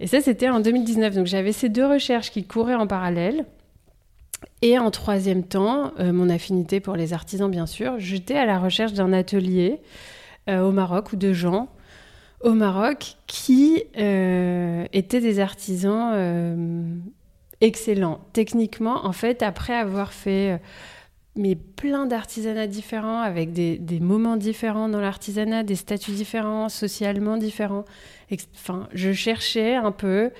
Et 0.00 0.06
ça, 0.06 0.20
c'était 0.20 0.48
en 0.48 0.60
2019. 0.60 1.14
Donc 1.14 1.26
j'avais 1.26 1.52
ces 1.52 1.68
deux 1.68 1.86
recherches 1.86 2.30
qui 2.30 2.44
couraient 2.44 2.74
en 2.74 2.86
parallèle. 2.86 3.44
Et 4.62 4.78
en 4.78 4.90
troisième 4.90 5.44
temps, 5.44 5.92
euh, 5.98 6.12
mon 6.12 6.30
affinité 6.30 6.80
pour 6.80 6.96
les 6.96 7.12
artisans, 7.12 7.50
bien 7.50 7.66
sûr, 7.66 7.98
j'étais 7.98 8.36
à 8.36 8.46
la 8.46 8.58
recherche 8.58 8.94
d'un 8.94 9.12
atelier 9.12 9.80
au 10.50 10.72
Maroc 10.72 11.12
ou 11.12 11.16
de 11.16 11.32
gens 11.32 11.68
au 12.40 12.52
Maroc 12.52 13.16
qui 13.26 13.82
euh, 13.98 14.86
étaient 14.92 15.20
des 15.20 15.40
artisans 15.40 16.12
euh, 16.14 16.96
excellents. 17.60 18.20
Techniquement, 18.32 19.04
en 19.04 19.12
fait, 19.12 19.42
après 19.42 19.74
avoir 19.74 20.12
fait 20.12 20.52
euh, 20.52 20.58
mais 21.36 21.54
plein 21.54 22.06
d'artisanats 22.06 22.66
différents, 22.66 23.20
avec 23.20 23.52
des, 23.52 23.78
moments 24.00 24.36
différents 24.36 24.88
dans 24.88 25.00
l'artisanat, 25.00 25.62
des 25.62 25.76
statuts 25.76 26.10
différents, 26.10 26.68
socialement 26.68 27.36
différents. 27.36 27.84
Je 28.92 29.12
cherchais 29.12 29.76
un 29.76 29.92
peu 29.92 30.30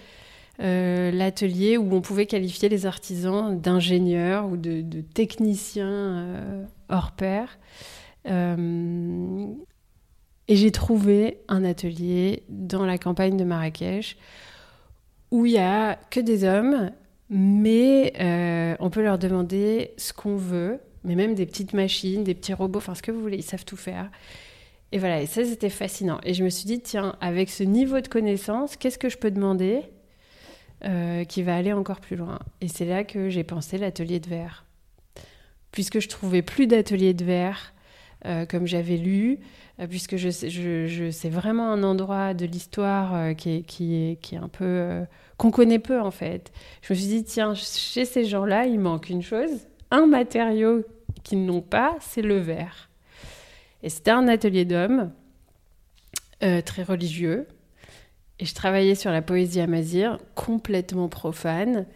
euh, 0.61 1.11
l'atelier 1.11 1.77
où 1.77 1.95
on 1.95 2.01
pouvait 2.01 2.27
qualifier 2.27 2.69
les 2.69 2.87
artisans 2.87 3.59
d'ingénieurs 3.59 4.47
ou 4.47 4.57
de, 4.57 5.01
techniciens 5.15 5.89
euh, 5.89 6.65
hors 6.89 7.13
pair. 7.13 7.59
Euh, 8.29 9.47
et 10.51 10.57
j'ai 10.57 10.73
trouvé 10.73 11.39
un 11.47 11.65
atelier 11.65 12.43
dans 12.49 12.85
la 12.85 12.99
campagne 12.99 13.37
de 13.37 13.45
Marrakech 13.45 14.17
où 15.31 15.47
il 15.47 15.53
y 15.53 15.59
a 15.59 15.95
que 16.11 16.19
des 16.19 16.43
hommes, 16.43 16.91
mais 17.31 18.13
euh, 18.21 18.75
on 18.81 18.91
peut 18.91 19.01
leur 19.01 19.17
demander 19.17 19.93
ce 19.97 20.13
qu'on 20.13 20.35
veut, 20.35 20.81
mais 21.05 21.15
même 21.15 21.37
des 21.37 21.47
petites 21.47 21.73
machines, 21.73 22.25
des 22.25 22.35
petits 22.35 22.53
robots, 22.53 22.79
enfin 22.79 22.97
ce 22.97 23.03
que 23.03 23.13
vous 23.13 23.21
voulez, 23.21 23.37
ils 23.37 23.45
savent 23.45 23.65
tout 23.65 23.77
faire. 23.77 24.11
Et 24.91 24.99
voilà, 24.99 25.23
et 25.23 25.27
ça 25.27 25.45
c'était 25.45 25.71
fascinant. 25.71 26.19
Et 26.25 26.35
je 26.35 26.43
me 26.43 26.51
suis 26.51 26.67
dit, 26.67 26.81
tiens, 26.81 27.15
avec 27.21 27.49
ce 27.49 27.63
niveau 27.63 28.01
de 28.01 28.09
connaissance, 28.09 28.77
qu'est-ce 28.77 28.99
que 28.99 29.09
je 29.09 29.19
peux 29.19 29.31
demander 29.31 29.83
euh, 30.85 31.23
qui 31.23 31.45
va 31.45 31.55
aller 31.55 31.73
encore 31.73 32.01
plus 32.01 32.17
loin? 32.17 32.41
Et 32.61 32.67
c'est 32.67 32.87
là 32.87 33.05
que 33.05 33.29
j'ai 33.29 33.45
pensé 33.45 33.79
l'atelier 33.79 34.19
de 34.19 34.29
verre. 34.29 34.65
Puisque 35.71 36.01
je 36.01 36.09
trouvais 36.09 36.43
plus 36.43 36.67
d'atelier 36.67 37.15
de 37.15 37.25
verre 37.25 37.73
euh, 38.27 38.45
comme 38.47 38.67
j'avais 38.67 38.97
lu, 38.97 39.39
euh, 39.81 39.87
puisque 39.87 40.17
je, 40.17 40.29
je, 40.29 41.11
c'est 41.11 41.31
vraiment 41.31 41.73
un 41.73 41.83
endroit 41.83 42.35
de 42.35 42.45
l'histoire 42.45 43.15
euh, 43.15 43.33
qui, 43.35 43.57
est, 43.57 43.63
qui, 43.63 43.95
est, 43.95 44.21
qui 44.21 44.35
est 44.35 44.39
un 44.39 44.49
peu... 44.49 45.05
Qu'on 45.39 45.51
connaît 45.51 45.79
peu 45.79 46.01
en 46.01 46.11
fait. 46.11 46.53
Je 46.83 46.93
me 46.93 46.99
suis 46.99 47.09
dit, 47.09 47.25
tiens, 47.25 47.55
chez 47.55 48.05
ces 48.05 48.25
gens-là, 48.25 48.67
il 48.67 48.79
manque 48.79 49.09
une 49.09 49.23
chose, 49.23 49.51
un 49.91 50.07
matériau 50.07 50.85
qu'ils 51.23 51.47
n'ont 51.47 51.63
pas, 51.63 51.97
c'est 52.01 52.23
le 52.23 52.39
verre. 52.39 52.91
Et 53.83 53.89
c'était 53.89 54.11
un 54.11 54.29
atelier 54.29 54.67
d'hommes, 54.67 55.11
très 56.41 56.83
religieux, 56.83 57.47
et 58.39 58.45
je 58.45 58.55
travaillais 58.55 58.95
sur 58.95 59.11
la 59.11 59.23
poésie 59.23 59.61
amazigh, 59.61 60.17
complètement 60.35 61.09
profane. 61.09 61.87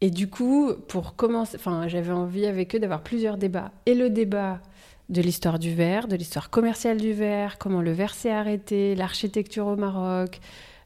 Et 0.00 0.10
du 0.10 0.28
coup, 0.28 0.72
pour 0.88 1.16
commencer, 1.16 1.56
enfin, 1.56 1.88
j'avais 1.88 2.12
envie 2.12 2.46
avec 2.46 2.74
eux 2.74 2.78
d'avoir 2.78 3.02
plusieurs 3.02 3.36
débats. 3.36 3.72
Et 3.86 3.94
le 3.94 4.10
débat 4.10 4.60
de 5.08 5.20
l'histoire 5.20 5.58
du 5.58 5.74
verre, 5.74 6.08
de 6.08 6.16
l'histoire 6.16 6.50
commerciale 6.50 6.98
du 6.98 7.12
verre, 7.12 7.58
comment 7.58 7.82
le 7.82 7.92
verre 7.92 8.14
s'est 8.14 8.30
arrêté, 8.30 8.94
l'architecture 8.94 9.66
au 9.66 9.76
Maroc, 9.76 10.40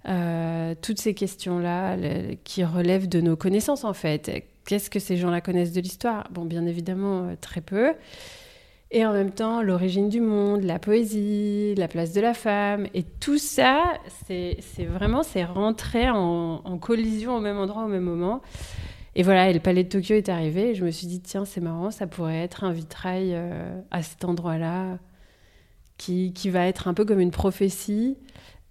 euh, 0.09 0.75
toutes 0.81 0.99
ces 0.99 1.15
questions-là 1.15 1.97
qui 2.45 2.65
relèvent 2.65 3.09
de 3.09 3.21
nos 3.21 3.37
connaissances 3.37 3.85
en 3.85 3.93
fait. 3.93 4.45
Qu'est-ce 4.65 4.91
que 4.91 4.99
ces 4.99 5.17
gens-là 5.17 5.41
connaissent 5.41 5.73
de 5.73 5.81
l'histoire? 5.81 6.29
Bon, 6.31 6.45
bien 6.45 6.67
évidemment, 6.67 7.29
euh, 7.29 7.35
très 7.41 7.61
peu. 7.61 7.95
Et 8.91 9.05
en 9.05 9.13
même 9.13 9.31
temps, 9.31 9.63
l'origine 9.63 10.09
du 10.09 10.21
monde, 10.21 10.63
la 10.63 10.79
poésie, 10.79 11.75
la 11.77 11.89
place 11.89 12.13
de 12.15 12.23
la 12.23 12.33
femme, 12.33 12.87
et 12.95 13.03
tout 13.03 13.37
ça, 13.37 13.83
c'est 14.27 14.57
vraiment, 14.81 15.23
c'est 15.23 15.45
rentré 15.45 16.09
en, 16.09 16.63
en, 16.65 16.79
collision 16.79 17.37
au 17.37 17.41
même 17.41 17.59
endroit, 17.59 17.85
au 17.85 17.89
même 17.89 18.05
moment. 18.05 18.41
Et 19.19 19.25
voilà, 19.25 19.51
et 19.51 19.53
le 19.53 19.59
palais 19.59 19.83
de 19.83 19.89
Tokyo 19.89 20.15
est 20.15 20.29
arrivé, 20.29 20.71
et 20.71 20.75
je 20.77 20.85
me 20.85 20.93
suis 20.93 21.09
dit, 21.09 21.21
tiens, 21.21 21.45
c'est 21.45 21.61
marrant, 21.61 21.91
ça 21.91 22.07
pourrait 22.07 22.39
être 22.39 22.63
un 22.63 22.71
vitrail 22.71 23.33
euh, 23.33 23.81
à 23.91 24.01
cet 24.01 24.25
endroit-là, 24.25 24.99
qui, 25.97 26.33
qui 26.33 26.51
va 26.51 26.69
être 26.69 26.87
un 26.87 26.95
peu 26.95 27.05
comme 27.05 27.19
une 27.19 27.33
prophétie, 27.33 28.17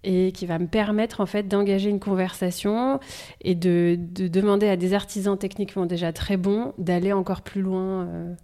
et 0.04 0.32
qui 0.32 0.46
va 0.46 0.58
me 0.58 0.66
permettre 0.66 1.20
en 1.20 1.26
fait 1.26 1.48
d'engager 1.48 1.90
une 1.90 2.00
conversation 2.00 2.98
et 3.42 3.54
de, 3.54 3.98
de, 3.98 4.26
demander 4.26 4.68
à 4.68 4.78
des 4.78 4.94
artisans 4.94 5.36
techniquement 5.36 5.84
déjà 5.84 6.14
très 6.14 6.38
bons 6.38 6.72
d'aller 6.78 7.12
encore 7.12 7.42
plus 7.42 7.60
loin 7.60 8.06
euh, 8.06 8.34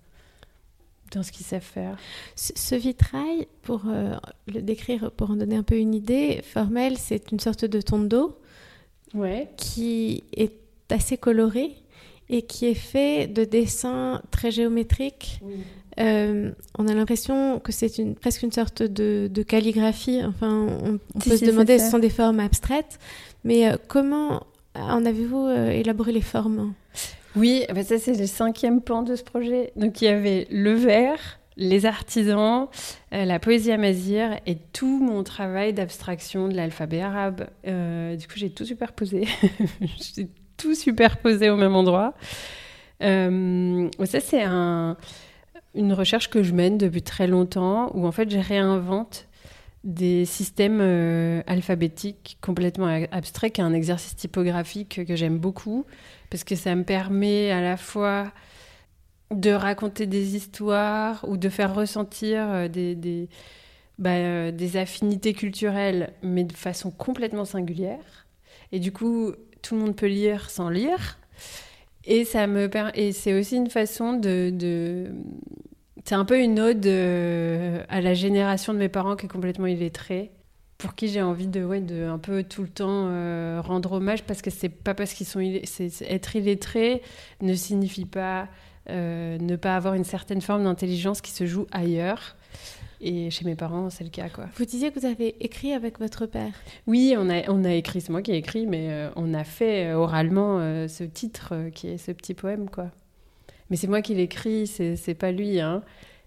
dans 1.13 1.23
ce 1.23 1.33
qu'ils 1.33 1.47
savent 1.47 1.63
faire. 1.63 1.97
Ce, 2.37 2.53
ce 2.55 2.75
vitrail, 2.75 3.49
pour 3.63 3.85
euh, 3.87 4.15
le 4.47 4.61
décrire, 4.61 5.11
pour 5.13 5.31
en 5.31 5.37
donner 5.37 5.57
un 5.57 5.63
peu 5.63 5.79
une 5.79 5.95
idée, 5.95 6.43
Formel, 6.43 6.99
c'est 6.99 7.33
une 7.33 7.41
sorte 7.41 7.65
de 7.65 7.81
tondo 7.81 8.39
ouais. 9.15 9.49
qui 9.57 10.23
est 10.37 10.53
assez 10.91 11.17
coloré 11.17 11.75
et 12.29 12.43
qui 12.43 12.67
est 12.67 12.75
fait 12.75 13.27
de 13.27 13.45
dessins 13.45 14.23
très 14.31 14.51
géométriques. 14.51 15.41
Oui. 15.43 15.55
Euh, 16.01 16.51
on 16.79 16.89
a 16.89 16.95
l'impression 16.95 17.61
que 17.61 17.73
c'est 17.73 17.99
une, 17.99 18.15
presque 18.15 18.43
une 18.43 18.53
sorte 18.53 18.83
de, 18.83 19.29
de 19.33 19.43
calligraphie. 19.43 20.23
Enfin, 20.25 20.67
on, 20.83 20.99
on 21.15 21.21
si, 21.21 21.31
peut 21.31 21.37
si, 21.37 21.47
se 21.47 21.51
demander, 21.51 21.79
ce 21.79 21.91
sont 21.91 21.99
des 21.99 22.11
formes 22.11 22.41
abstraites. 22.41 22.99
Mais 23.45 23.69
euh, 23.69 23.77
comment 23.89 24.47
en 24.75 25.05
avez-vous 25.05 25.47
euh, 25.47 25.71
élaboré 25.71 26.13
les 26.13 26.21
formes? 26.21 26.75
Oui, 27.37 27.65
bah 27.75 27.83
ça 27.83 27.99
c'est 27.99 28.15
le 28.15 28.27
cinquième 28.27 28.81
pan 28.81 29.03
de 29.03 29.17
ce 29.17 29.23
projet. 29.23 29.73
Donc 29.77 30.01
il 30.01 30.05
y 30.05 30.09
avait 30.09 30.47
le 30.51 30.73
verre, 30.75 31.41
les 31.57 31.85
artisans, 31.85 32.69
la 33.11 33.39
poésie 33.41 33.73
amazigh 33.73 34.41
et 34.47 34.57
tout 34.73 35.01
mon 35.01 35.25
travail 35.25 35.73
d'abstraction 35.73 36.47
de 36.47 36.55
l'alphabet 36.55 37.01
arabe. 37.01 37.49
Du 37.65 38.29
coup, 38.29 38.35
j'ai 38.37 38.51
tout 38.51 38.65
superposé. 38.65 39.27
tout 40.57 40.75
superposé 40.75 41.51
au 41.51 41.57
même 41.57 41.75
endroit. 41.75 42.15
Euh, 43.03 43.89
ça, 44.05 44.21
c'est 44.21 44.43
un, 44.43 44.97
une 45.75 45.93
recherche 45.93 46.31
que 46.31 46.43
je 46.43 46.53
mène 46.53 46.79
depuis 46.79 47.03
très 47.03 47.27
longtemps, 47.27 47.91
où 47.95 48.07
en 48.07 48.13
fait, 48.13 48.31
je 48.31 48.39
réinvente 48.39 49.27
des 49.83 50.25
systèmes 50.25 50.81
euh, 50.81 51.43
alphabétiques 51.47 52.39
complètement 52.41 52.87
abstraits, 53.11 53.53
qui 53.53 53.61
est 53.61 53.65
un 53.65 53.75
exercice 53.75 54.17
typographique 54.17 55.05
que 55.07 55.15
j'aime 55.17 55.39
beaucoup, 55.39 55.85
parce 56.31 56.45
que 56.45 56.55
ça 56.55 56.75
me 56.75 56.85
permet 56.85 57.51
à 57.51 57.61
la 57.61 57.77
fois 57.77 58.33
de 59.31 59.51
raconter 59.51 60.07
des 60.07 60.37
histoires 60.37 61.25
ou 61.29 61.37
de 61.37 61.49
faire 61.49 61.75
ressentir 61.75 62.47
euh, 62.49 62.69
des, 62.69 63.29
bah, 63.99 64.51
des 64.53 64.77
affinités 64.77 65.35
culturelles, 65.35 66.13
mais 66.23 66.45
de 66.45 66.53
façon 66.53 66.91
complètement 66.91 67.45
singulière. 67.45 68.27
Et 68.73 68.79
du 68.79 68.91
coup, 68.91 69.33
tout 69.65 69.75
le 69.75 69.81
monde 69.81 69.97
peut 69.97 70.07
lire 70.07 70.51
sans 70.51 70.69
lire. 70.69 71.19
Et, 72.05 72.25
ça 72.25 72.47
et 72.95 73.13
c'est 73.13 73.33
aussi 73.33 73.57
une 73.57 73.71
façon 73.71 74.13
de, 74.13 74.51
de... 74.51 75.07
c'est 76.05 76.15
un 76.15 76.27
peu 76.27 76.39
une 76.39 76.61
ode 76.61 76.87
euh, 76.87 77.83
à 77.89 78.03
la 78.03 78.13
génération 78.13 78.75
de 78.75 78.79
mes 78.79 78.91
parents 78.91 79.17
qui 79.17 79.25
est 79.25 79.29
complètement 79.29 79.67
illettrée 79.67 80.31
pour 80.77 80.95
qui 80.95 81.09
j'ai 81.09 81.23
envie 81.23 81.47
de, 81.47 81.65
ouais, 81.65 81.81
de 81.81 82.05
un 82.05 82.19
peu 82.19 82.43
tout 82.43 82.63
le 82.63 82.69
temps 82.69 83.07
euh, 83.09 83.63
rendre 83.65 83.93
hommage 83.93 84.25
parce 84.25 84.43
que 84.43 84.51
c'est 84.51 84.69
pas 84.69 84.93
parce 84.93 85.15
qu'ils 85.15 85.27
sont 85.27 85.41
être 85.41 86.37
illettré 86.37 87.01
ne 87.41 87.55
signifie 87.55 88.05
pas 88.05 88.49
euh, 88.91 89.39
ne 89.39 89.57
pas 89.57 89.77
avoir 89.77 89.95
une 89.95 90.05
certaine 90.05 90.43
forme 90.43 90.65
d'intelligence 90.65 91.23
qui 91.23 91.31
se 91.31 91.47
joue 91.47 91.67
ailleurs. 91.73 92.37
Et 93.07 93.31
chez 93.31 93.45
mes 93.45 93.55
parents, 93.55 93.91
c'est 93.91 94.03
le 94.05 94.11
cas, 94.11 94.31
quoi. 94.31 94.47
Vous 94.57 94.65
disiez 94.65 94.91
que 94.91 94.99
vous 94.99 95.07
avez 95.07 95.37
écrit 95.45 95.73
avec 95.73 95.99
votre 95.99 96.25
père. 96.25 96.53
Oui, 96.87 97.15
on 97.19 97.29
a, 97.29 97.51
on 97.51 97.63
a 97.65 97.73
écrit, 97.75 98.01
c'est 98.01 98.11
moi 98.11 98.23
qui 98.23 98.33
ai 98.33 98.37
écrit, 98.37 98.67
mais 98.67 98.89
euh, 98.91 99.11
on 99.17 99.35
a 99.35 99.45
fait 99.45 99.93
oralement 99.93 100.59
ce 100.89 101.05
titre 101.05 101.69
qui 101.75 101.89
est 101.89 101.99
ce 101.99 102.13
petit 102.13 102.33
poème, 102.33 102.71
quoi. 102.71 102.91
Mais 103.69 103.77
c'est 103.77 103.89
moi 103.89 104.01
qui 104.03 104.15
l'écris, 104.15 104.67
c'est 104.67 105.15
pas 105.15 105.33
lui, 105.33 105.61
hein. 105.61 105.83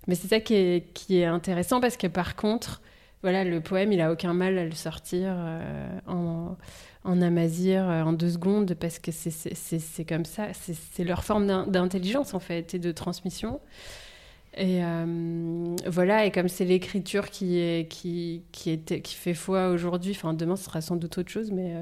Mais 0.07 0.15
c'est 0.15 0.27
ça 0.27 0.39
qui 0.39 0.53
est, 0.53 0.93
qui 0.93 1.19
est 1.19 1.25
intéressant 1.25 1.81
parce 1.81 1.97
que 1.97 2.07
par 2.07 2.35
contre, 2.35 2.81
voilà, 3.23 3.43
le 3.43 3.59
poème, 3.59 3.91
il 3.91 4.01
a 4.01 4.11
aucun 4.11 4.33
mal 4.33 4.57
à 4.57 4.65
le 4.65 4.71
sortir 4.71 5.33
euh, 5.35 5.99
en, 6.07 6.55
en 7.03 7.21
amazir 7.21 7.87
euh, 7.89 8.03
en 8.03 8.13
deux 8.13 8.29
secondes 8.29 8.73
parce 8.75 8.99
que 8.99 9.11
c'est 9.11 10.05
comme 10.05 10.25
ça, 10.25 10.47
c'est 10.53 11.03
leur 11.03 11.23
forme 11.23 11.69
d'intelligence 11.69 12.33
en 12.33 12.39
fait 12.39 12.73
et 12.73 12.79
de 12.79 12.91
transmission. 12.91 13.59
Et 14.57 14.83
euh, 14.83 15.75
voilà, 15.85 16.25
et 16.25 16.31
comme 16.31 16.47
c'est 16.47 16.65
l'écriture 16.65 17.29
qui, 17.29 17.85
qui, 17.89 18.43
qui, 18.51 19.15
fait 19.15 19.35
foi 19.35 19.69
aujourd'hui, 19.69 20.13
enfin 20.15 20.33
demain 20.33 20.55
ce 20.55 20.65
sera 20.65 20.81
sans 20.81 20.95
doute 20.95 21.15
autre 21.19 21.29
chose, 21.29 21.51
mais 21.51 21.75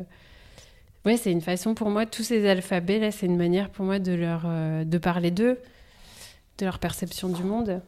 ouais, 1.06 1.16
c'est 1.16 1.32
une 1.32 1.42
façon 1.42 1.74
pour 1.74 1.90
moi, 1.90 2.06
tous 2.06 2.24
ces 2.24 2.46
alphabets 2.48 3.00
là, 3.00 3.12
c'est 3.12 3.28
une 3.28 3.38
manière 3.38 3.70
pour 3.70 3.86
moi 3.86 4.00
de 4.00 4.12
leur 4.12 4.44
de 4.86 4.98
parler 4.98 5.32
d'eux, 5.32 5.58
de 6.58 6.66
leur 6.66 6.80
perception 6.80 7.30
du 7.30 7.44
monde. 7.44 7.82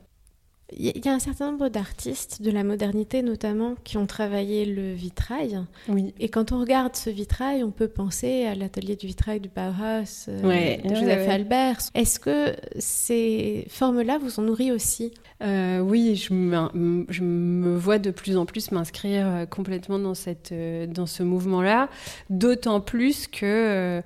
Il 0.76 1.06
y 1.06 1.08
a 1.08 1.14
un 1.14 1.20
certain 1.20 1.52
nombre 1.52 1.70
d'artistes 1.70 2.42
de 2.42 2.52
la 2.52 2.64
modernité 2.64 3.22
notamment 3.22 3.76
qui 3.86 3.98
ont 3.98 4.06
travaillé 4.06 4.66
le 4.66 4.94
vitrail. 4.94 5.64
Oui. 5.88 6.14
Et 6.20 6.28
quand 6.28 6.52
on 6.52 6.60
regarde 6.60 6.94
ce 6.96 7.10
vitrail, 7.10 7.64
on 7.64 7.72
peut 7.72 7.88
penser 7.88 8.46
à 8.46 8.54
l'atelier 8.54 8.98
du 8.98 9.08
vitrail 9.08 9.40
du 9.40 9.48
Bauhaus 9.48 10.28
euh, 10.28 10.78
de 10.78 10.90
Joseph 10.94 11.30
Albert. 11.30 11.78
Est-ce 11.94 12.20
que 12.20 12.54
ces 12.78 13.66
formes-là 13.70 14.18
vous 14.18 14.42
ont 14.42 14.44
nourri 14.44 14.74
aussi? 14.74 15.14
Euh, 15.42 15.80
Oui, 15.80 16.18
je 16.18 16.34
me, 16.34 17.06
je 17.08 17.24
me, 17.24 17.78
vois 17.78 17.98
de 17.98 18.12
plus 18.12 18.36
en 18.36 18.46
plus 18.46 18.72
m'inscrire 18.72 19.26
euh, 19.26 19.46
complètement 19.46 20.00
dans, 20.00 20.16
cette, 20.16 20.54
dans 20.54 21.06
ce 21.06 21.24
mouvement-là. 21.24 21.88
D'autant 22.30 22.82
plus 22.82 23.28
que 23.28 24.04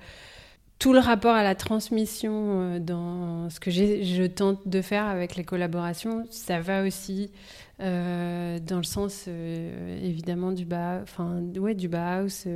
tout 0.81 0.93
le 0.93 0.99
rapport 0.99 1.35
à 1.35 1.43
la 1.43 1.53
transmission 1.53 2.31
euh, 2.33 2.79
dans 2.79 3.51
ce 3.51 3.59
que 3.59 3.69
je 3.69 4.25
tente 4.25 4.67
de 4.67 4.81
faire 4.81 5.05
avec 5.05 5.35
les 5.35 5.43
collaborations, 5.43 6.25
ça 6.31 6.59
va 6.59 6.83
aussi 6.83 7.29
euh, 7.81 8.57
dans 8.57 8.77
le 8.77 8.83
sens 8.83 9.25
euh, 9.27 10.03
évidemment 10.03 10.51
du 10.51 10.65
bas, 10.65 10.99
enfin 11.03 11.39
ouais, 11.55 11.75
du 11.75 11.87
Bauhaus 11.87 12.47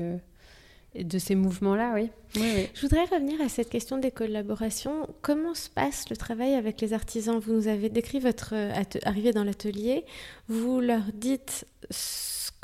et 0.96 1.04
de 1.04 1.20
ces 1.20 1.36
mouvements-là, 1.36 1.94
oui. 1.94 2.10
Je 2.34 2.82
voudrais 2.82 3.04
revenir 3.04 3.40
à 3.42 3.50
cette 3.50 3.70
question 3.70 4.00
des 4.00 4.12
collaborations. 4.12 5.08
Comment 5.22 5.54
se 5.54 5.70
passe 5.70 6.10
le 6.10 6.18
travail 6.18 6.56
avec 6.56 6.82
les 6.82 6.94
artisans? 6.94 7.38
Vous 7.38 7.54
nous 7.54 7.68
avez 7.68 7.90
décrit 7.90 8.20
votre 8.20 8.56
arrivée 9.04 9.34
dans 9.34 9.44
l'atelier. 9.44 10.04
Vous 10.48 10.80
leur 10.80 11.04
dites 11.14 11.68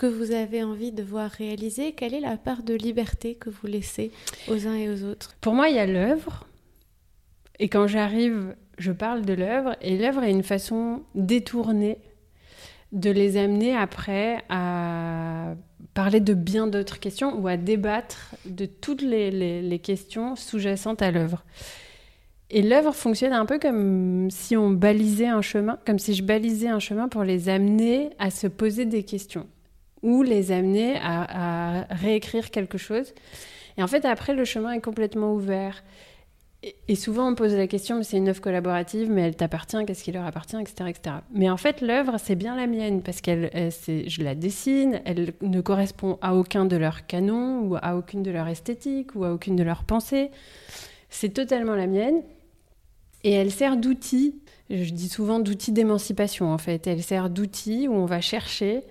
que 0.01 0.07
vous 0.07 0.31
avez 0.31 0.63
envie 0.63 0.91
de 0.91 1.03
voir 1.03 1.29
réaliser, 1.29 1.91
quelle 1.91 2.15
est 2.15 2.21
la 2.21 2.35
part 2.35 2.63
de 2.63 2.73
liberté 2.73 3.35
que 3.35 3.51
vous 3.51 3.67
laissez 3.67 4.09
aux 4.47 4.65
uns 4.65 4.73
et 4.73 4.89
aux 4.89 5.03
autres? 5.03 5.35
Pour 5.41 5.53
moi, 5.53 5.69
il 5.69 5.75
y 5.75 5.79
a 5.79 5.85
l'œuvre. 5.85 6.47
Et 7.59 7.69
quand 7.69 7.85
j'arrive, 7.85 8.55
je 8.79 8.91
parle 8.91 9.23
de 9.25 9.33
l'œuvre. 9.33 9.75
Et 9.79 9.95
l'œuvre 9.99 10.23
est 10.23 10.31
une 10.31 10.41
façon 10.41 11.03
détournée 11.13 11.99
de 12.91 13.11
les 13.11 13.37
amener 13.37 13.75
après 13.75 14.43
à 14.49 15.53
parler 15.93 16.19
de 16.19 16.33
bien 16.33 16.65
d'autres 16.65 16.99
questions 16.99 17.39
ou 17.39 17.47
à 17.47 17.55
débattre 17.55 18.33
de 18.47 18.65
toutes 18.65 19.03
les, 19.03 19.29
les 19.61 19.79
questions 19.79 20.35
sous-jacentes 20.35 21.03
à 21.03 21.11
l'œuvre. 21.11 21.43
Et 22.49 22.63
l'œuvre 22.63 22.95
fonctionne 22.95 23.33
un 23.33 23.45
peu 23.45 23.59
comme 23.59 24.31
si 24.31 24.57
on 24.57 24.71
balisait 24.71 25.27
un 25.27 25.43
chemin, 25.43 25.77
comme 25.85 25.99
si 25.99 26.15
je 26.15 26.23
balisais 26.23 26.69
un 26.69 26.79
chemin 26.79 27.07
pour 27.07 27.23
les 27.23 27.49
amener 27.49 28.09
à 28.17 28.31
se 28.31 28.47
poser 28.47 28.85
des 28.85 29.03
questions 29.03 29.45
ou 30.03 30.23
les 30.23 30.51
amener 30.51 30.97
à, 31.01 31.85
réécrire 31.89 32.51
quelque 32.51 32.77
chose. 32.77 33.13
Et 33.77 33.83
en 33.83 33.87
fait, 33.87 34.05
après, 34.05 34.33
le 34.33 34.45
chemin 34.45 34.73
est 34.73 34.81
complètement 34.81 35.33
ouvert. 35.33 35.83
Et, 36.87 36.95
souvent, 36.95 37.31
on 37.31 37.33
pose 37.33 37.55
la 37.55 37.65
question, 37.65 37.97
mais 37.97 38.03
c'est 38.03 38.17
une 38.17 38.29
œuvre 38.29 38.41
collaborative, 38.41 39.09
mais 39.09 39.21
elle 39.21 39.35
t'appartient, 39.35 39.83
qu'est-ce 39.87 40.03
qui 40.03 40.11
leur 40.11 40.25
appartient, 40.25 40.57
etc. 40.59 40.89
etc. 40.89 41.15
Mais 41.33 41.49
en 41.49 41.57
fait, 41.57 41.81
l'œuvre, 41.81 42.17
c'est 42.19 42.35
bien 42.35 42.55
la 42.55 42.67
mienne, 42.67 43.01
parce 43.01 43.19
qu'elle, 43.21 43.49
je 43.51 44.23
la 44.23 44.35
dessine, 44.35 45.01
elle 45.05 45.33
ne 45.41 45.61
correspond 45.61 46.19
à 46.21 46.35
aucun 46.35 46.65
de 46.65 46.77
leurs 46.77 47.07
canons, 47.07 47.61
ou 47.61 47.77
à 47.81 47.95
aucune 47.95 48.21
de 48.21 48.29
leurs 48.29 48.47
esthétiques, 48.47 49.15
ou 49.15 49.23
à 49.23 49.33
aucune 49.33 49.55
de 49.55 49.63
leurs 49.63 49.83
pensées. 49.85 50.29
C'est 51.09 51.33
totalement 51.33 51.73
la 51.73 51.87
mienne. 51.87 52.21
Et 53.23 53.31
elle 53.31 53.51
sert 53.51 53.77
d'outil, 53.77 54.35
je 54.69 54.91
dis 54.91 55.09
souvent 55.09 55.39
d'outil 55.39 55.71
d'émancipation, 55.71 56.51
en 56.51 56.57
fait. 56.59 56.85
Elle 56.85 57.01
sert 57.01 57.29
d'outil 57.29 57.87
où 57.87 57.93
on 57.93 58.05
va 58.05 58.21
chercher 58.21 58.83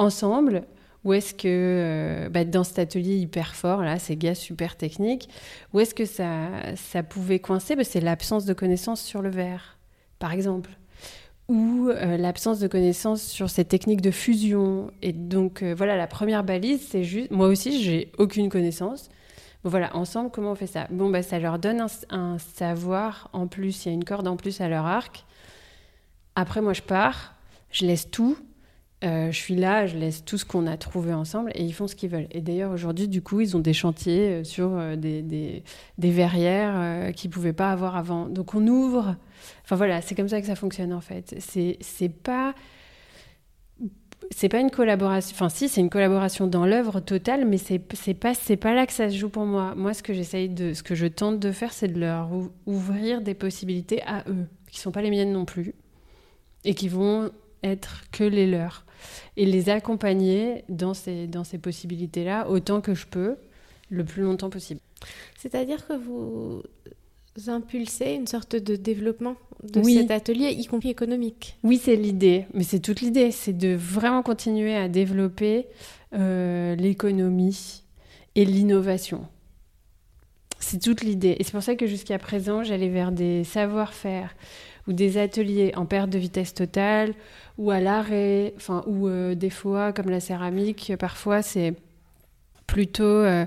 ensemble 0.00 0.64
ou 1.04 1.14
est-ce 1.14 1.32
que 1.32 1.46
euh, 1.46 2.28
bah, 2.28 2.44
dans 2.44 2.64
cet 2.64 2.78
atelier 2.78 3.16
hyper 3.16 3.54
fort, 3.54 3.82
là, 3.82 3.98
ces 3.98 4.16
gars 4.16 4.34
super 4.34 4.76
techniques, 4.76 5.28
où 5.72 5.80
est-ce 5.80 5.94
que 5.94 6.04
ça, 6.04 6.48
ça 6.76 7.02
pouvait 7.02 7.38
coincer 7.38 7.74
bah, 7.74 7.84
C'est 7.84 8.00
l'absence 8.00 8.44
de 8.44 8.52
connaissances 8.52 9.00
sur 9.00 9.22
le 9.22 9.30
verre, 9.30 9.78
par 10.18 10.32
exemple. 10.32 10.70
Ou 11.48 11.88
euh, 11.88 12.16
l'absence 12.16 12.60
de 12.60 12.68
connaissances 12.68 13.22
sur 13.22 13.48
ces 13.48 13.64
techniques 13.64 14.02
de 14.02 14.10
fusion. 14.10 14.90
Et 15.00 15.12
donc, 15.12 15.62
euh, 15.62 15.74
voilà, 15.74 15.96
la 15.96 16.06
première 16.06 16.44
balise, 16.44 16.86
c'est 16.86 17.02
juste. 17.02 17.30
Moi 17.30 17.48
aussi, 17.48 17.82
j'ai 17.82 18.12
aucune 18.18 18.50
connaissance. 18.50 19.08
Voilà, 19.64 19.94
ensemble, 19.96 20.30
comment 20.30 20.52
on 20.52 20.54
fait 20.54 20.66
ça? 20.66 20.86
Bon, 20.90 21.10
bah, 21.10 21.22
ça 21.22 21.38
leur 21.38 21.58
donne 21.58 21.84
un 22.10 22.38
savoir 22.38 23.30
en 23.32 23.46
plus, 23.46 23.84
il 23.84 23.88
y 23.88 23.90
a 23.90 23.94
une 23.94 24.04
corde 24.04 24.28
en 24.28 24.36
plus 24.36 24.60
à 24.60 24.68
leur 24.68 24.84
arc. 24.84 25.24
Après, 26.34 26.60
moi, 26.60 26.72
je 26.72 26.82
pars, 26.82 27.34
je 27.70 27.86
laisse 27.86 28.10
tout 28.10 28.36
euh, 29.02 29.32
je 29.32 29.36
suis 29.36 29.56
là, 29.56 29.86
je 29.86 29.96
laisse 29.96 30.24
tout 30.26 30.36
ce 30.36 30.44
qu'on 30.44 30.66
a 30.66 30.76
trouvé 30.76 31.14
ensemble 31.14 31.50
et 31.54 31.64
ils 31.64 31.72
font 31.72 31.86
ce 31.86 31.94
qu'ils 31.94 32.10
veulent. 32.10 32.26
Et 32.32 32.42
d'ailleurs, 32.42 32.70
aujourd'hui, 32.70 33.08
du 33.08 33.22
coup, 33.22 33.40
ils 33.40 33.56
ont 33.56 33.60
des 33.60 33.72
chantiers 33.72 34.28
euh, 34.28 34.44
sur 34.44 34.72
euh, 34.74 34.94
des, 34.96 35.62
verrières 35.98 37.10
qu'ils 37.14 37.30
ne 37.30 37.34
pouvaient 37.34 37.54
pas 37.54 37.70
avoir 37.70 37.96
avant. 37.96 38.26
Donc, 38.26 38.54
on 38.54 38.66
ouvre. 38.66 39.16
Enfin, 39.64 39.76
voilà, 39.76 40.02
c'est 40.02 40.14
comme 40.14 40.28
ça 40.28 40.40
que 40.40 40.46
ça 40.46 40.54
fonctionne, 40.54 40.92
en 40.92 41.00
fait. 41.00 41.34
C'est 41.38 42.12
pas. 42.22 42.54
C'est 44.32 44.50
pas 44.50 44.60
une 44.60 44.70
collaboration. 44.70 45.34
Enfin, 45.34 45.48
si, 45.48 45.68
c'est 45.68 45.80
une 45.80 45.88
collaboration 45.88 46.46
dans 46.46 46.66
l'œuvre 46.66 47.00
totale, 47.00 47.46
mais 47.46 47.56
c'est 47.56 47.78
pas, 48.14 48.34
pas 48.60 48.74
là 48.74 48.86
que 48.86 48.92
ça 48.92 49.08
se 49.08 49.16
joue 49.16 49.30
pour 49.30 49.46
moi. 49.46 49.74
Moi, 49.74 49.94
ce 49.94 50.02
que 50.02 50.12
j'essaye 50.12 50.50
de. 50.50 50.74
Ce 50.74 50.82
que 50.82 50.94
je 50.94 51.06
tente 51.06 51.40
de 51.40 51.52
faire, 51.52 51.72
c'est 51.72 51.88
de 51.88 51.98
leur 51.98 52.28
ouvrir 52.66 53.22
des 53.22 53.34
possibilités 53.34 54.02
à 54.02 54.24
eux, 54.28 54.46
qui 54.70 54.78
sont 54.78 54.92
pas 54.92 55.00
les 55.00 55.10
miennes 55.10 55.32
non 55.32 55.46
plus, 55.46 55.74
et 56.64 56.74
qui 56.74 56.88
vont 56.88 57.30
être 57.62 58.04
que 58.12 58.24
les 58.24 58.46
leurs 58.46 58.84
et 59.36 59.46
les 59.46 59.70
accompagner 59.70 60.64
dans 60.68 60.94
ces, 60.94 61.26
dans 61.26 61.44
ces 61.44 61.58
possibilités-là 61.58 62.48
autant 62.48 62.80
que 62.80 62.94
je 62.94 63.06
peux, 63.06 63.36
le 63.88 64.04
plus 64.04 64.22
longtemps 64.22 64.50
possible. 64.50 64.80
C'est-à-dire 65.38 65.86
que 65.86 65.94
vous 65.94 66.62
impulsez 67.46 68.12
une 68.12 68.26
sorte 68.26 68.56
de 68.56 68.76
développement 68.76 69.36
de 69.62 69.82
cet 69.82 70.10
atelier, 70.10 70.50
y 70.50 70.66
compris 70.66 70.90
économique. 70.90 71.56
Oui, 71.62 71.80
c'est 71.82 71.96
l'idée, 71.96 72.46
mais 72.54 72.64
c'est 72.64 72.80
toute 72.80 73.00
l'idée, 73.00 73.30
c'est 73.30 73.56
de 73.56 73.74
vraiment 73.74 74.22
continuer 74.22 74.74
à 74.74 74.88
développer 74.88 75.66
euh, 76.14 76.74
l'économie 76.76 77.82
et 78.34 78.44
l'innovation. 78.44 79.26
C'est 80.60 80.78
toute 80.78 81.02
l'idée. 81.02 81.36
Et 81.38 81.44
c'est 81.44 81.52
pour 81.52 81.62
ça 81.62 81.74
que 81.74 81.86
jusqu'à 81.86 82.18
présent, 82.18 82.62
j'allais 82.62 82.90
vers 82.90 83.12
des 83.12 83.44
savoir-faire 83.44 84.36
ou 84.86 84.92
des 84.92 85.18
ateliers 85.18 85.72
en 85.74 85.86
perte 85.86 86.10
de 86.10 86.18
vitesse 86.18 86.54
totale 86.54 87.14
ou 87.58 87.70
à 87.70 87.80
l'arrêt, 87.80 88.54
enfin, 88.56 88.84
ou 88.86 89.08
euh, 89.08 89.34
des 89.34 89.50
fois, 89.50 89.92
comme 89.92 90.10
la 90.10 90.20
céramique, 90.20 90.92
parfois 90.98 91.42
c'est 91.42 91.74
plutôt 92.66 93.04
euh, 93.04 93.44